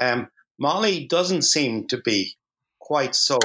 [0.00, 2.36] Um, Molly doesn't seem to be
[2.80, 3.38] quite so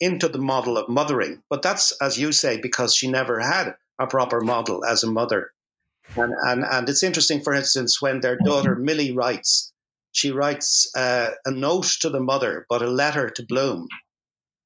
[0.00, 4.06] into the model of mothering, but that's, as you say, because she never had a
[4.06, 5.52] proper model as a mother.
[6.16, 9.72] And, and, and it's interesting, for instance, when their daughter Millie writes,
[10.12, 13.88] she writes uh, a note to the mother, but a letter to Bloom.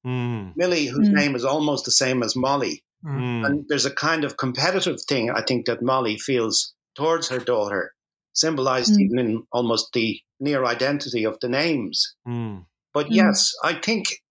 [0.05, 0.55] Mm.
[0.55, 1.13] Millie, whose mm.
[1.13, 2.83] name is almost the same as Molly.
[3.05, 3.45] Mm.
[3.45, 7.93] And there's a kind of competitive thing I think that Molly feels towards her daughter,
[8.33, 9.01] symbolized mm.
[9.01, 12.15] even in almost the near identity of the names.
[12.27, 12.65] Mm.
[12.93, 13.15] But mm.
[13.15, 14.21] yes, I think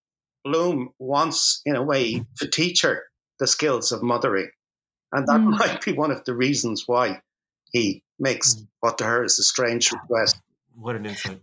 [0.43, 3.03] Bloom wants, in a way, to teach her
[3.39, 4.49] the skills of mothering.
[5.11, 5.57] And that mm.
[5.57, 7.21] might be one of the reasons why
[7.71, 8.67] he makes mm.
[8.79, 10.39] what to her is a strange request.
[10.75, 11.41] What an insight.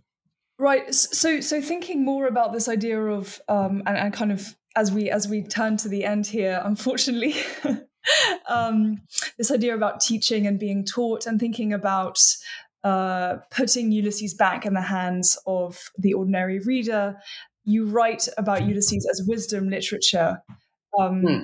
[0.57, 0.93] Right.
[0.93, 5.09] So, so thinking more about this idea of, um, and, and kind of as we
[5.09, 7.35] as we turn to the end here, unfortunately,
[8.49, 9.01] um,
[9.37, 12.19] this idea about teaching and being taught, and thinking about
[12.83, 17.17] uh, putting Ulysses back in the hands of the ordinary reader.
[17.63, 20.41] You write about Ulysses as wisdom literature.
[20.99, 21.43] Um, hmm.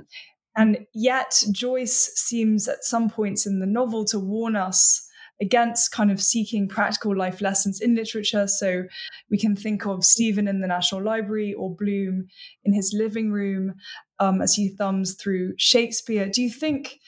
[0.56, 5.07] And yet, Joyce seems at some points in the novel to warn us
[5.42, 8.48] against kind of seeking practical life lessons in literature.
[8.48, 8.84] So
[9.30, 12.28] we can think of Stephen in the National Library or Bloom
[12.66, 13.76] in his living room
[14.20, 16.28] um, as he thumbs through Shakespeare.
[16.28, 17.00] Do you think,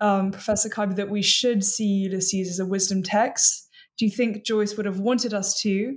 [0.00, 3.68] um, Professor Kiberd, that we should see Ulysses as a wisdom text?
[3.98, 5.96] Do you think Joyce would have wanted us to?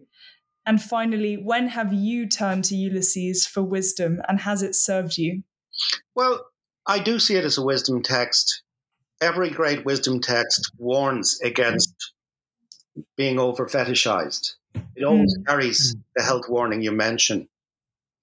[0.66, 5.44] And finally, when have you turned to Ulysses for wisdom and has it served you?
[6.16, 6.46] Well,
[6.86, 8.62] I do see it as a wisdom text.
[9.22, 12.14] Every great wisdom text warns against
[13.18, 14.54] being over fetishized.
[14.96, 15.46] It always mm.
[15.46, 17.48] carries the health warning you mentioned.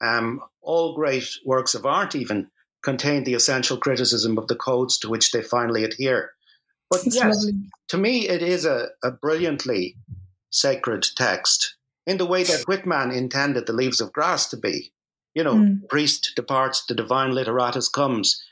[0.01, 2.49] Um, all great works of art, even,
[2.83, 6.33] contain the essential criticism of the codes to which they finally adhere.
[6.91, 7.53] But yes, lovely.
[7.89, 9.97] to me, it is a, a brilliantly
[10.51, 11.77] sacred text
[12.07, 14.93] in the way that Whitman intended the leaves of grass to be.
[15.37, 15.87] you know, mm.
[15.91, 18.43] priest departs, the divine literatus comes.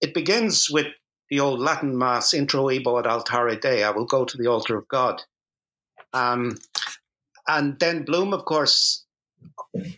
[0.00, 0.86] It begins with
[1.30, 4.88] the old Latin Mass, introibo ad altare Dei, I will go to the altar of
[4.88, 5.22] God.
[6.12, 6.58] Um,
[7.46, 9.04] and then Bloom, of course,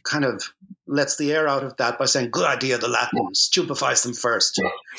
[0.04, 0.42] kind of
[0.86, 4.60] lets the air out of that by saying, "Good idea, the Latins stupefies them first.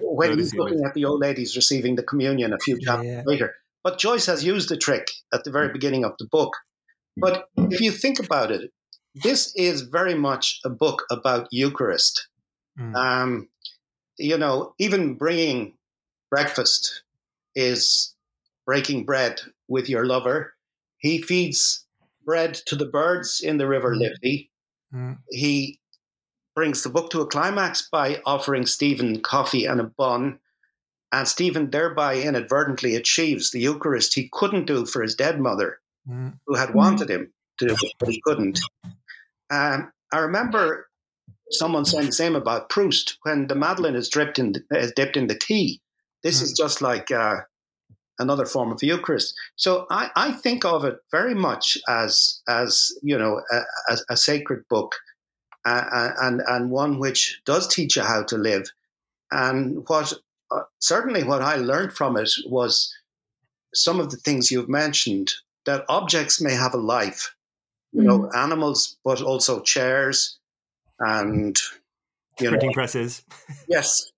[0.00, 3.22] when he's looking at the old ladies receiving the communion a few chapters yeah.
[3.26, 3.56] later.
[3.82, 6.56] But Joyce has used the trick at the very beginning of the book.
[7.16, 8.70] But if you think about it,
[9.14, 12.28] this is very much a book about Eucharist.
[12.78, 12.94] Mm.
[12.94, 13.48] Um,
[14.18, 15.74] you know, even bringing
[16.30, 17.02] breakfast
[17.54, 18.14] is
[18.66, 20.54] breaking bread with your lover.
[20.98, 21.86] He feeds
[22.24, 24.00] bread to the birds in the River mm.
[24.00, 24.50] Liffey.
[24.94, 25.18] Mm.
[25.30, 25.80] He
[26.54, 30.40] brings the book to a climax by offering Stephen coffee and a bun.
[31.10, 36.38] And Stephen thereby inadvertently achieves the Eucharist he couldn't do for his dead mother, mm.
[36.46, 38.60] who had wanted him to do it, but he couldn't.
[39.50, 40.87] Um, I remember
[41.50, 45.16] someone saying the same about Proust when the Madeleine is dipped in the, is dipped
[45.16, 45.80] in the tea.
[46.22, 46.44] This mm.
[46.44, 47.36] is just like uh,
[48.18, 49.34] another form of Eucharist.
[49.56, 54.16] So I, I think of it very much as as you know a, a, a
[54.16, 54.94] sacred book,
[55.64, 58.70] uh, and and one which does teach you how to live.
[59.30, 60.12] And what
[60.50, 62.94] uh, certainly what I learned from it was
[63.74, 65.32] some of the things you've mentioned
[65.66, 67.34] that objects may have a life,
[67.92, 68.06] you mm.
[68.06, 70.37] know, animals, but also chairs
[70.98, 71.56] and
[72.40, 73.22] you printing know, presses.
[73.68, 74.10] Yes.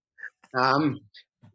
[0.55, 1.01] Um,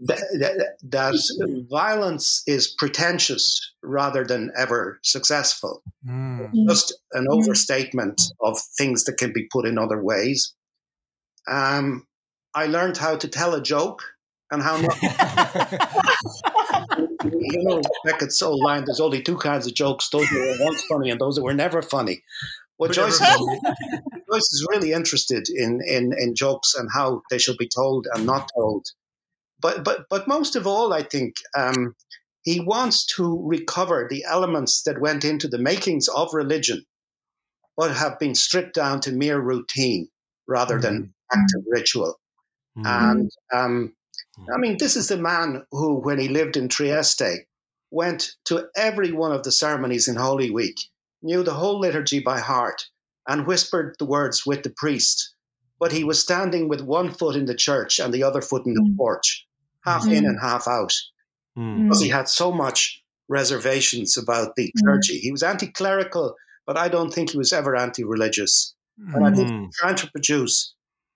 [0.02, 5.82] that, that, violence is pretentious rather than ever successful.
[6.08, 6.68] Mm.
[6.68, 10.54] Just an overstatement of things that can be put in other ways.
[11.48, 12.06] Um,
[12.54, 14.04] I learned how to tell a joke
[14.52, 15.02] and how not.
[17.26, 20.84] you know, Beckett's old line there's only two kinds of jokes those that were once
[20.86, 22.24] funny and those that were never funny.
[22.78, 27.70] Well, Joyce, Joyce is really interested in, in, in jokes and how they should be
[27.70, 28.86] told and not told
[29.62, 31.96] but but but most of all, I think um,
[32.44, 36.84] he wants to recover the elements that went into the makings of religion,
[37.78, 40.08] but have been stripped down to mere routine
[40.48, 41.40] rather than mm-hmm.
[41.40, 42.20] active ritual.
[42.78, 42.86] Mm-hmm.
[42.86, 43.96] And um,
[44.54, 47.48] I mean, this is the man who, when he lived in Trieste,
[47.90, 50.78] went to every one of the ceremonies in Holy Week,
[51.26, 52.86] knew the whole liturgy by heart,
[53.28, 55.36] and whispered the words with the priest
[55.80, 58.74] but he was standing with one foot in the church and the other foot in
[58.74, 58.98] the mm.
[58.98, 59.46] porch,
[59.84, 60.14] half mm.
[60.14, 60.94] in and half out,
[61.58, 61.84] mm.
[61.84, 64.84] because he had so much reservations about the mm.
[64.84, 65.18] clergy.
[65.20, 68.76] He was anti-clerical, but I don't think he was ever anti-religious.
[69.14, 69.72] And I think mm.
[69.74, 70.74] trying to produce,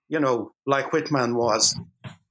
[0.10, 1.80] you know, like Whitman was,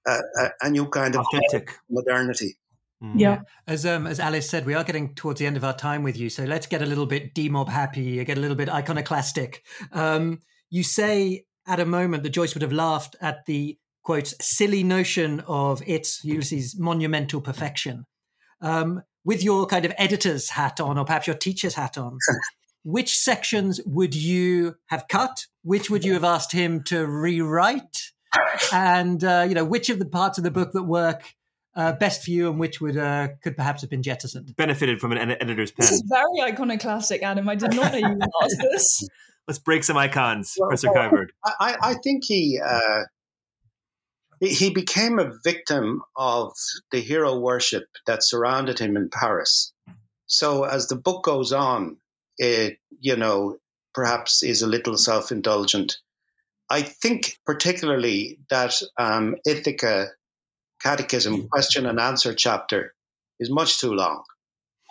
[0.07, 2.59] a, a new kind of authentic modernity.
[3.03, 3.13] Mm.
[3.17, 3.41] Yeah.
[3.67, 6.17] As um, as Alice said, we are getting towards the end of our time with
[6.17, 9.63] you, so let's get a little bit demob happy, get a little bit iconoclastic.
[9.93, 10.41] Um,
[10.71, 15.41] you say at a moment that Joyce would have laughed at the quote silly notion
[15.47, 18.05] of its Ulysses monumental perfection.
[18.61, 22.17] Um, with your kind of editor's hat on, or perhaps your teacher's hat on,
[22.83, 25.47] which sections would you have cut?
[25.63, 28.13] Which would you have asked him to rewrite?
[28.73, 31.35] And uh, you know, which of the parts of the book that work
[31.79, 34.55] uh, best for you, and which would uh, could perhaps have been jettisoned?
[34.57, 35.85] Benefited from an ed- editor's pen.
[35.85, 37.49] This is very iconoclastic, Adam.
[37.49, 39.09] I did not know you would ask this.
[39.47, 41.24] Let's break some icons, well, Professor well,
[41.59, 43.05] I, I, think he uh,
[44.41, 46.53] he became a victim of
[46.91, 49.72] the hero worship that surrounded him in Paris.
[50.26, 51.97] So as the book goes on,
[52.37, 53.57] it you know
[53.95, 55.97] perhaps is a little self indulgent.
[56.68, 60.09] I think particularly that um, Ithaca
[60.83, 62.95] Catechism question and answer chapter
[63.41, 64.22] is much too long.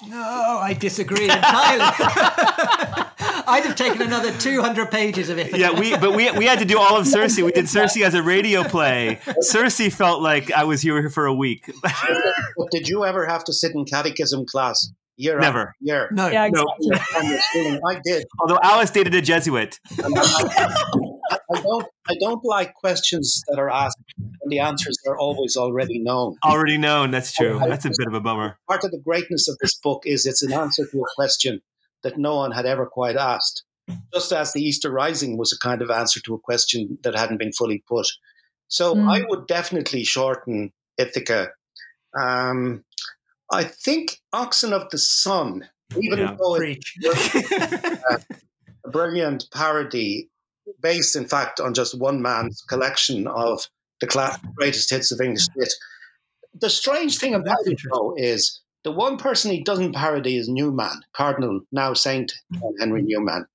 [0.05, 1.83] No, I disagree entirely.
[3.49, 5.57] I'd have taken another 200 pages of it.
[5.57, 7.37] Yeah, we but we we had to do all of Circe.
[7.37, 9.19] We did Circe as a radio play.
[9.39, 11.71] Circe felt like I was here for a week.
[11.81, 14.91] but did you ever have to sit in catechism class?
[15.19, 15.73] Year Never.
[15.79, 16.09] year.
[16.11, 16.27] No.
[16.27, 16.89] Yeah, exactly.
[16.89, 17.79] no.
[17.87, 18.23] I did.
[18.39, 19.79] Although Alice dated a Jesuit.
[21.53, 25.99] I don't I don't like questions that are asked and the answers are always already
[25.99, 26.35] known.
[26.43, 27.59] Already known, that's true.
[27.59, 28.57] That's a bit of a bummer.
[28.67, 31.61] Part of the greatness of this book is it's an answer to a question
[32.03, 33.63] that no one had ever quite asked.
[34.13, 37.37] Just as the Easter Rising was a kind of answer to a question that hadn't
[37.37, 38.07] been fully put.
[38.67, 39.09] So mm.
[39.09, 41.51] I would definitely shorten Ithaca.
[42.17, 42.83] Um,
[43.51, 45.69] I think Oxen of the Sun,
[46.01, 46.93] even yeah, though it's
[48.85, 50.29] a brilliant parody
[50.81, 53.67] based, in fact, on just one man's collection of
[53.99, 55.73] the greatest hits of English wit.
[56.59, 61.01] The strange thing about it, though, is the one person he doesn't parody is Newman,
[61.13, 62.33] Cardinal, now Saint
[62.79, 63.45] Henry Newman.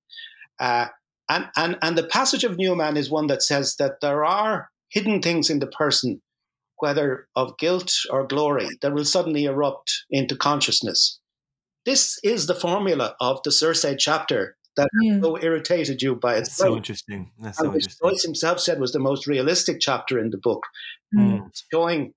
[0.58, 0.86] Uh,
[1.28, 5.22] and, and, and the passage of Newman is one that says that there are hidden
[5.22, 6.20] things in the person,
[6.78, 11.18] whether of guilt or glory, that will suddenly erupt into consciousness.
[11.86, 15.22] This is the formula of the Circe chapter that mm.
[15.22, 17.30] so irritated you by its so interesting.
[17.38, 18.08] That's so interesting.
[18.08, 20.62] Joyce himself said was the most realistic chapter in the book,
[21.14, 21.50] mm.
[21.72, 22.14] showing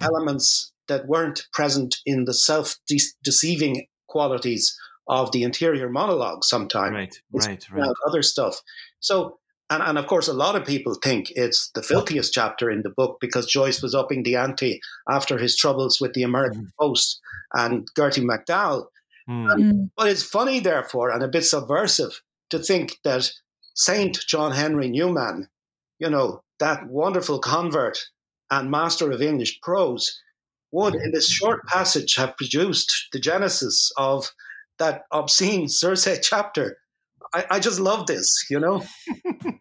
[0.00, 6.44] elements that weren't present in the self-deceiving qualities of the interior monologue.
[6.44, 7.90] Sometimes, right, right, right.
[8.06, 8.62] Other stuff.
[9.00, 9.38] So,
[9.70, 12.90] and, and of course, a lot of people think it's the filthiest chapter in the
[12.90, 14.80] book because Joyce was upping the ante
[15.10, 16.72] after his troubles with the American mm.
[16.80, 17.20] Post
[17.52, 18.86] and Gerty MacDowell
[19.28, 19.90] Mm.
[19.96, 23.30] But it's funny, therefore, and a bit subversive to think that
[23.74, 25.48] Saint John Henry Newman,
[25.98, 27.98] you know, that wonderful convert
[28.50, 30.20] and master of English prose,
[30.72, 34.32] would, in this short passage, have produced the genesis of
[34.78, 36.78] that obscene Circe chapter.
[37.34, 38.82] I, I just love this, you know.
[39.24, 39.60] and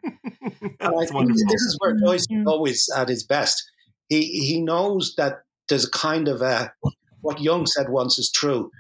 [0.81, 2.47] I think this is where Joyce is mm.
[2.47, 3.61] always at his best.
[4.07, 6.71] He he knows that there's a kind of a
[7.19, 8.71] what Jung said once is true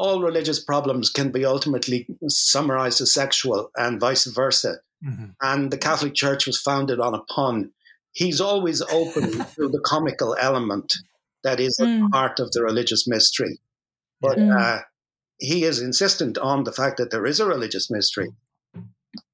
[0.00, 4.76] all religious problems can be ultimately summarized as sexual and vice versa.
[5.04, 5.26] Mm-hmm.
[5.42, 7.72] And the Catholic Church was founded on a pun.
[8.12, 10.94] He's always open to the comical element
[11.44, 12.06] that is mm.
[12.06, 13.60] a part of the religious mystery.
[14.22, 14.58] But mm.
[14.58, 14.82] uh,
[15.38, 18.30] he is insistent on the fact that there is a religious mystery.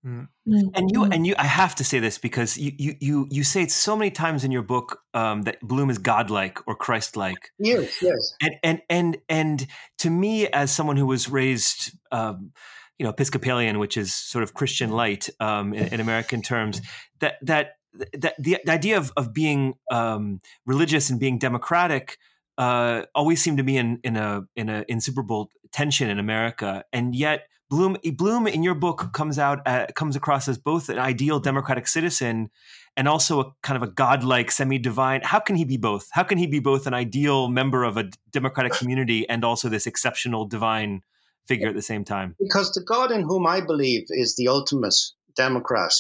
[0.07, 0.28] Mm.
[0.48, 0.70] Mm.
[0.74, 3.62] And you and you, I have to say this because you you you, you say
[3.62, 7.50] it so many times in your book um, that Bloom is godlike or Christ-like.
[7.59, 8.34] Yes, yes.
[8.40, 9.66] And and and and
[9.98, 12.52] to me, as someone who was raised, um,
[12.98, 16.80] you know, Episcopalian, which is sort of Christian light um, in, in, American terms,
[17.18, 17.72] that that
[18.14, 22.18] that the, the idea of of being um, religious and being democratic.
[22.59, 27.14] Uh, always seemed to be in in a in a insuperable tension in America, and
[27.14, 31.41] yet Bloom Bloom in your book comes out uh, comes across as both an ideal
[31.41, 32.51] democratic citizen
[32.97, 35.21] and also a kind of a godlike semi-divine.
[35.25, 36.09] How can he be both?
[36.12, 39.87] How can he be both an ideal member of a democratic community and also this
[39.87, 41.03] exceptional divine
[41.47, 42.37] figure at the same time?
[42.39, 44.97] Because the god in whom i believe is the ultimate
[45.37, 45.93] democrat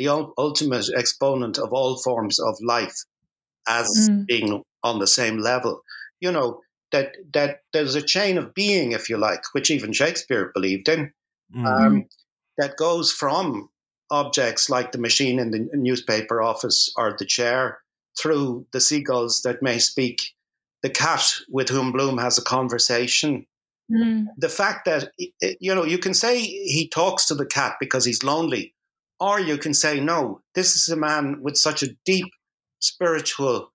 [0.00, 3.04] the ultimate exponent of all forms of life
[3.68, 4.26] as mm.
[4.26, 5.82] being on the same level.
[6.20, 6.60] You know
[6.92, 11.12] that that there's a chain of being, if you like, which even Shakespeare believed in,
[11.54, 11.66] mm-hmm.
[11.66, 12.06] um,
[12.58, 13.70] that goes from
[14.10, 17.78] objects like the machine in the newspaper office or the chair
[18.18, 20.20] through the seagulls that may speak,
[20.82, 23.46] the cat with whom Bloom has a conversation.
[23.90, 24.26] Mm.
[24.36, 25.12] The fact that,
[25.60, 28.74] you know, you can say he talks to the cat because he's lonely,
[29.18, 32.32] or you can say, no, this is a man with such a deep
[32.80, 33.72] spiritual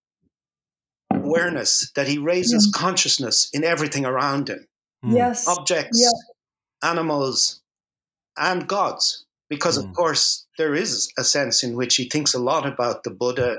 [1.25, 2.79] awareness that he raises yeah.
[2.79, 4.67] consciousness in everything around him.
[5.03, 5.15] Hmm.
[5.15, 5.47] Yes.
[5.47, 6.89] Objects, yeah.
[6.89, 7.61] animals,
[8.37, 9.25] and gods.
[9.49, 9.81] Because, mm.
[9.81, 9.93] of hmm.
[9.93, 13.57] course, there is a sense in which he thinks a lot about the Buddha.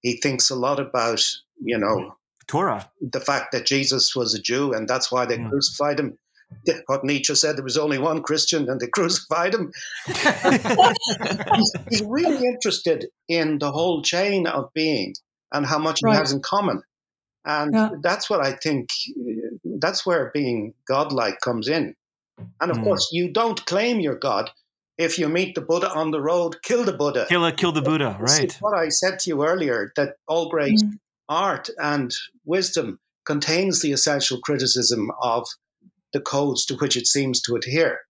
[0.00, 1.22] He thinks a lot about,
[1.60, 2.16] you know,
[2.48, 2.90] Torah.
[3.00, 5.50] The fact that Jesus was a Jew and that's why they mm.
[5.50, 6.18] crucified him.
[6.86, 9.70] What Nietzsche said, there was only one Christian and they crucified him.
[10.06, 15.14] he's, he's, really interested in the whole chain of being
[15.52, 16.12] and how much right.
[16.12, 16.82] he has in common.
[17.48, 17.88] And yeah.
[18.02, 18.90] that's what I think,
[19.64, 21.94] that's where being godlike comes in.
[22.60, 22.84] And of mm.
[22.84, 24.50] course, you don't claim you're God.
[24.98, 27.24] If you meet the Buddha on the road, kill the Buddha.
[27.28, 28.54] Kill, kill the Buddha, right.
[28.60, 30.98] what I said to you earlier, that all great mm.
[31.28, 32.12] art and
[32.44, 35.46] wisdom contains the essential criticism of
[36.12, 38.00] the codes to which it seems to adhere.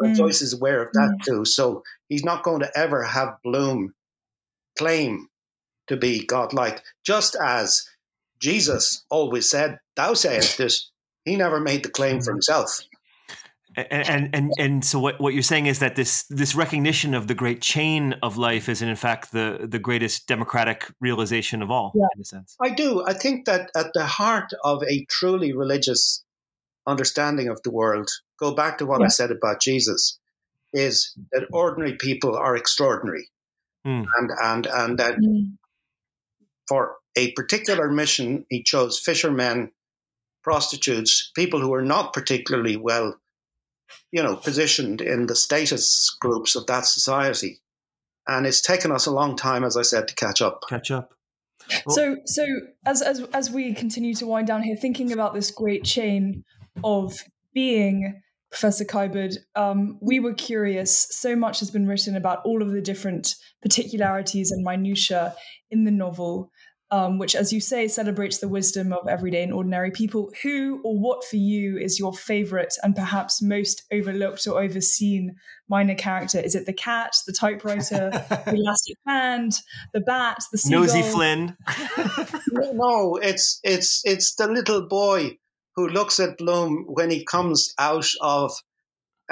[0.00, 0.14] Mm.
[0.14, 1.24] Joyce is aware of that mm.
[1.24, 1.44] too.
[1.44, 3.94] So he's not going to ever have Bloom
[4.78, 5.28] claim
[5.88, 7.88] to be godlike, just as
[8.40, 10.90] Jesus always said, Thou sayest this.
[11.24, 12.80] He never made the claim for himself.
[13.76, 17.26] And, and and and so what, what you're saying is that this this recognition of
[17.26, 21.92] the great chain of life is in fact the the greatest democratic realization of all
[21.94, 22.06] yeah.
[22.14, 22.56] in a sense.
[22.58, 23.04] I do.
[23.04, 26.24] I think that at the heart of a truly religious
[26.86, 28.08] understanding of the world,
[28.40, 29.06] go back to what yeah.
[29.06, 30.18] I said about Jesus,
[30.72, 33.28] is that ordinary people are extraordinary.
[33.86, 34.06] Mm.
[34.18, 35.52] And and and that mm
[36.68, 39.72] for a particular mission, he chose fishermen,
[40.42, 43.18] prostitutes, people who were not particularly well,
[44.12, 47.60] you know, positioned in the status groups of that society.
[48.28, 50.62] And it's taken us a long time, as I said, to catch up.
[50.68, 51.10] Catch up.
[51.88, 52.46] So, so
[52.84, 56.44] as as as we continue to wind down here, thinking about this great chain
[56.84, 57.18] of
[57.54, 61.08] being, Professor Kiberd, um, we were curious.
[61.10, 65.34] So much has been written about all of the different particularities and minutiae
[65.70, 66.50] in the novel.
[66.90, 70.32] Um, which, as you say, celebrates the wisdom of everyday and ordinary people.
[70.42, 75.36] Who or what for you is your favorite and perhaps most overlooked or overseen
[75.68, 76.38] minor character?
[76.38, 79.52] Is it the cat, the typewriter, the elastic band,
[79.92, 80.82] the bat, the seagull?
[80.82, 81.56] Nosy Flynn.
[82.52, 85.38] no, it's it's it's the little boy
[85.74, 88.52] who looks at Bloom when he comes out of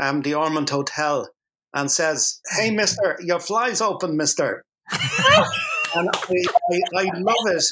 [0.00, 1.28] um, the Ormond Hotel
[1.72, 4.64] and says, "Hey, Mister, your fly's open, Mister."
[5.94, 7.64] and I, I, I, love it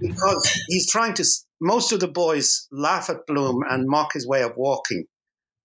[0.00, 1.24] because he's trying to.
[1.60, 5.04] Most of the boys laugh at Bloom and mock his way of walking,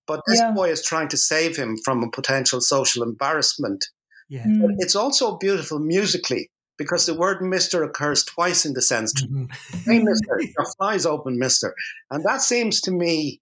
[0.08, 0.52] but this yeah.
[0.52, 3.86] boy is trying to save him from a potential social embarrassment.
[4.30, 4.44] Yeah.
[4.44, 4.62] Mm.
[4.62, 9.24] But it's also beautiful musically because the word "Mister" occurs twice in the sentence.
[9.24, 9.92] Mm-hmm.
[9.92, 11.76] "Hey, Mister, your fly's open, Mister,"
[12.10, 13.40] and that seems to me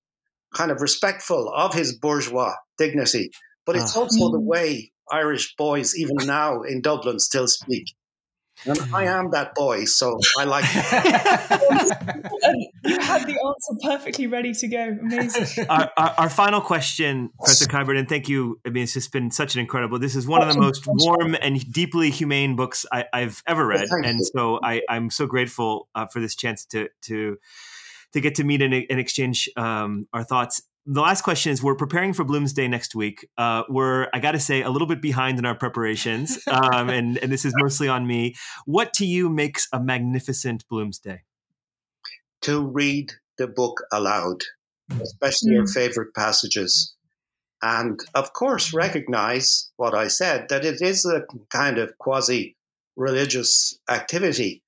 [0.53, 3.31] kind of respectful of his bourgeois dignity.
[3.65, 4.01] But it's ah.
[4.01, 4.45] also the mm.
[4.45, 7.85] way Irish boys, even now in Dublin, still speak.
[8.65, 10.65] And I am that boy, so I like
[12.83, 14.97] you had the answer perfectly ready to go.
[15.01, 15.65] Amazing.
[15.69, 18.59] Our, our, our final question, Professor Kiberd, and thank you.
[18.65, 19.97] I mean, it's just been such an incredible.
[19.99, 23.87] This is one of the most warm and deeply humane books I, have ever read,
[23.89, 27.37] and so I, am so grateful uh, for this chance to to
[28.13, 31.75] to get to meet and, and exchange um, our thoughts the last question is we're
[31.75, 33.27] preparing for bloomsday next week.
[33.37, 37.31] Uh, we're i gotta say a little bit behind in our preparations um, and, and
[37.31, 38.35] this is mostly on me.
[38.65, 41.19] What to you makes a magnificent bloomsday
[42.41, 44.43] to read the book aloud
[45.01, 45.55] especially mm.
[45.55, 46.95] your favorite passages.
[47.61, 52.57] And of course recognize what i said that it is a kind of quasi
[52.95, 54.63] religious activity.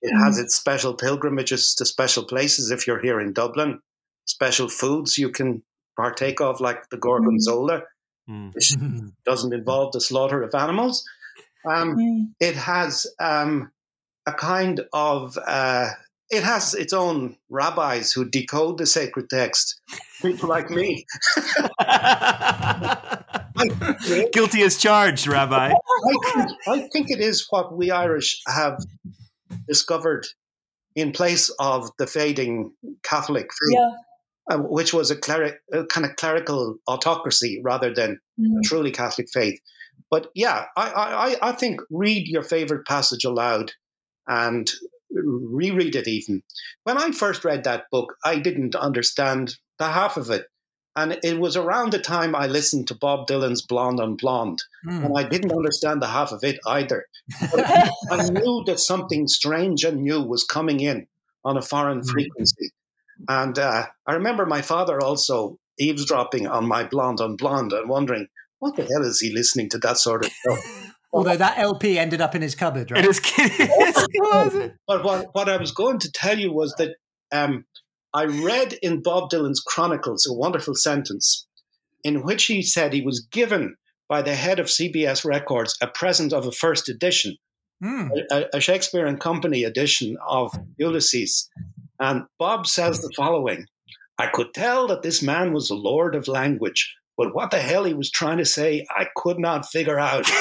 [0.00, 0.24] It mm.
[0.24, 3.80] has its special pilgrimages to special places if you're here in dublin
[4.26, 5.62] special foods you can
[5.96, 7.82] partake of, like the gorgonzola,
[8.28, 8.54] mm.
[8.54, 8.74] which
[9.24, 11.04] doesn't involve the slaughter of animals.
[11.68, 12.28] Um, mm.
[12.38, 13.72] It has um,
[14.26, 15.88] a kind of uh,
[16.28, 19.80] it has its own rabbis who decode the sacred text.
[20.22, 21.06] People like me.
[24.32, 25.72] Guilty as charged, Rabbi.
[25.72, 25.74] I
[26.04, 26.26] think,
[26.66, 28.84] I think it is what we Irish have
[29.68, 30.26] discovered
[30.96, 32.72] in place of the fading
[33.02, 33.78] Catholic faith.
[33.78, 33.90] Yeah
[34.50, 38.58] uh, which was a, cleric, a, kind of clerical autocracy rather than mm.
[38.58, 39.60] a truly Catholic faith.
[40.10, 43.72] But yeah, I, I, I think read your favorite passage aloud
[44.26, 44.70] and
[45.10, 46.42] reread it even.
[46.84, 50.46] When I first read that book, I didn't understand the half of it.
[50.94, 55.04] And it was around the time I listened to Bob Dylan's Blonde on Blonde, mm.
[55.04, 57.04] and I didn't understand the half of it either.
[58.10, 61.06] I knew that something strange and new was coming in
[61.44, 62.08] on a foreign mm.
[62.08, 62.70] frequency.
[63.28, 68.28] And uh, I remember my father also eavesdropping on my Blonde on Blonde and wondering,
[68.58, 70.94] what the hell is he listening to that sort of stuff?
[71.12, 73.04] Although that LP ended up in his cupboard, right?
[73.04, 74.72] It is kidding.
[74.86, 76.96] but what, what I was going to tell you was that
[77.32, 77.64] um,
[78.12, 81.46] I read in Bob Dylan's Chronicles a wonderful sentence
[82.04, 83.76] in which he said he was given
[84.08, 87.36] by the head of CBS Records a present of a first edition,
[87.82, 88.08] mm.
[88.30, 91.48] a, a Shakespeare and Company edition of Ulysses.
[92.00, 93.66] And Bob says the following
[94.18, 97.84] I could tell that this man was a lord of language, but what the hell
[97.84, 100.26] he was trying to say, I could not figure out.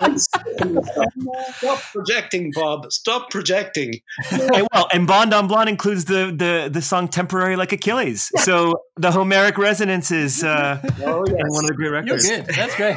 [0.16, 2.90] Stop projecting, Bob.
[2.90, 4.00] Stop projecting.
[4.24, 8.82] Hey, well, and Bond on Blonde includes the the the song "Temporary Like Achilles," so
[8.96, 11.36] the Homeric resonances uh, oh, yes.
[11.48, 12.28] one of the great records.
[12.28, 12.54] You're good.
[12.54, 12.96] That's great.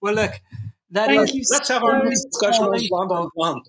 [0.00, 0.40] Well, look,
[0.90, 3.68] that is, let's have our discussion on Blonde on Blonde.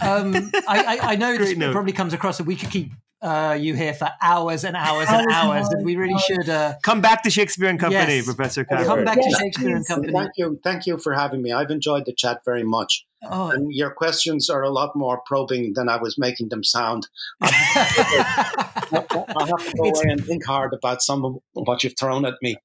[0.00, 0.34] Um,
[0.68, 1.72] I, I, I, know this note.
[1.72, 2.92] probably comes across that we could keep
[3.24, 7.00] uh, you here for hours and hours and hours, and we really should uh, come
[7.00, 8.24] back to Shakespeare and Company, yes.
[8.26, 8.64] Professor.
[8.64, 10.12] Come back to Shakespeare and Company.
[10.12, 11.50] Thank you, thank you for having me.
[11.50, 13.06] I've enjoyed the chat very much.
[13.30, 13.48] Oh.
[13.48, 17.08] And your questions are a lot more probing than I was making them sound.
[17.40, 22.34] I have to go away and think hard about some of what you've thrown at
[22.42, 22.56] me.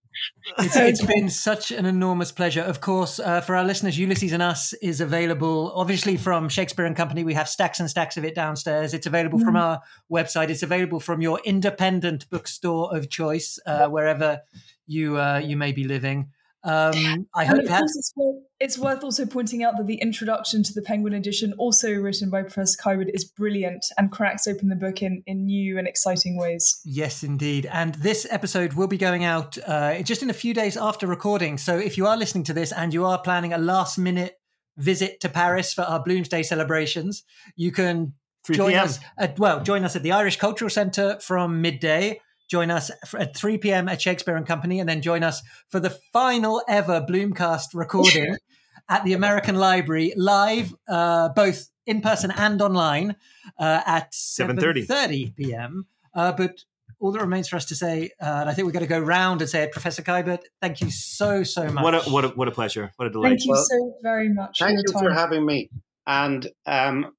[0.58, 2.62] It's, it's been such an enormous pleasure.
[2.62, 6.96] Of course, uh, for our listeners, Ulysses and Us is available, obviously, from Shakespeare and
[6.96, 7.24] Company.
[7.24, 8.94] We have stacks and stacks of it downstairs.
[8.94, 9.44] It's available mm.
[9.46, 9.82] from our
[10.12, 10.50] website.
[10.50, 14.42] It's available from your independent bookstore of choice, uh, wherever
[14.88, 16.32] you uh, you may be living.
[16.64, 17.96] Um, I hope that's.
[17.96, 21.94] It's worth, it's worth also pointing out that the introduction to the Penguin edition, also
[21.94, 25.88] written by Professor Kiberd, is brilliant and cracks open the book in, in new and
[25.88, 26.82] exciting ways.
[26.84, 27.68] Yes, indeed.
[27.72, 31.58] And this episode will be going out uh, just in a few days after recording.
[31.58, 34.36] So if you are listening to this and you are planning a last minute
[34.78, 37.24] visit to Paris for our Bloomsday celebrations,
[37.56, 38.14] you can
[38.50, 42.20] join us at well join us at the Irish Cultural Centre from midday
[42.50, 43.88] join us at 3 p.m.
[43.88, 48.38] at Shakespeare and Company, and then join us for the final ever Bloomcast recording
[48.90, 53.16] at the American Library, live, uh, both in person and online
[53.58, 54.88] uh, at 7:30.
[54.88, 55.86] 7.30 p.m.
[56.14, 56.64] Uh, but
[57.00, 59.00] all that remains for us to say, uh, and I think we're going to go
[59.00, 61.84] round and say it, Professor Kiberd, thank you so, so much.
[61.84, 62.92] What a what a what a pleasure!
[62.98, 63.30] What a delight!
[63.30, 64.60] Thank you Well, so very much.
[64.60, 65.70] Thank for you your for having me.
[66.06, 67.14] And um,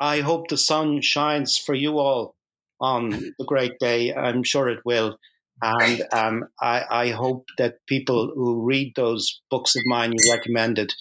[0.00, 2.34] I hope the sun shines for you all
[2.80, 4.12] on the great day.
[4.14, 5.18] I'm sure it will.
[5.62, 10.92] And um, I, I hope that people who read those books of mine you recommended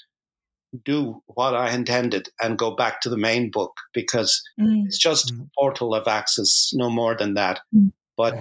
[0.85, 4.85] do what I intended and go back to the main book because Mm.
[4.85, 5.41] it's just Mm.
[5.41, 7.59] a portal of access, no more than that.
[7.75, 7.91] Mm.
[8.17, 8.35] But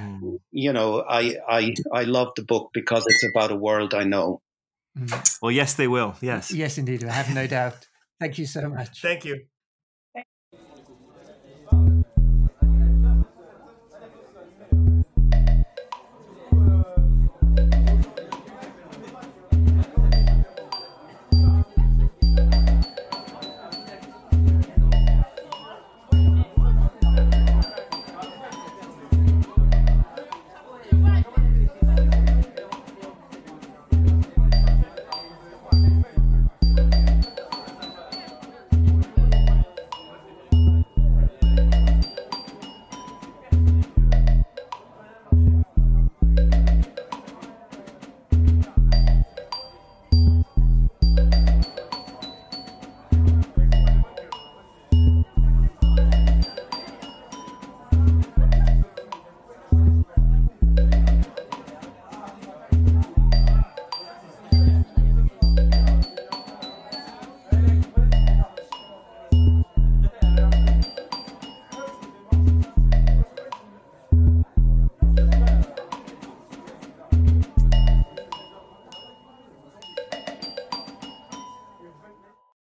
[0.50, 4.40] you know, I, I I love the book because it's about a world I know.
[4.98, 5.38] Mm.
[5.42, 6.14] Well, yes, they will.
[6.20, 6.50] Yes.
[6.52, 7.04] Yes, indeed.
[7.04, 7.88] I have no doubt.
[8.20, 9.00] Thank you so much.
[9.00, 9.44] Thank you.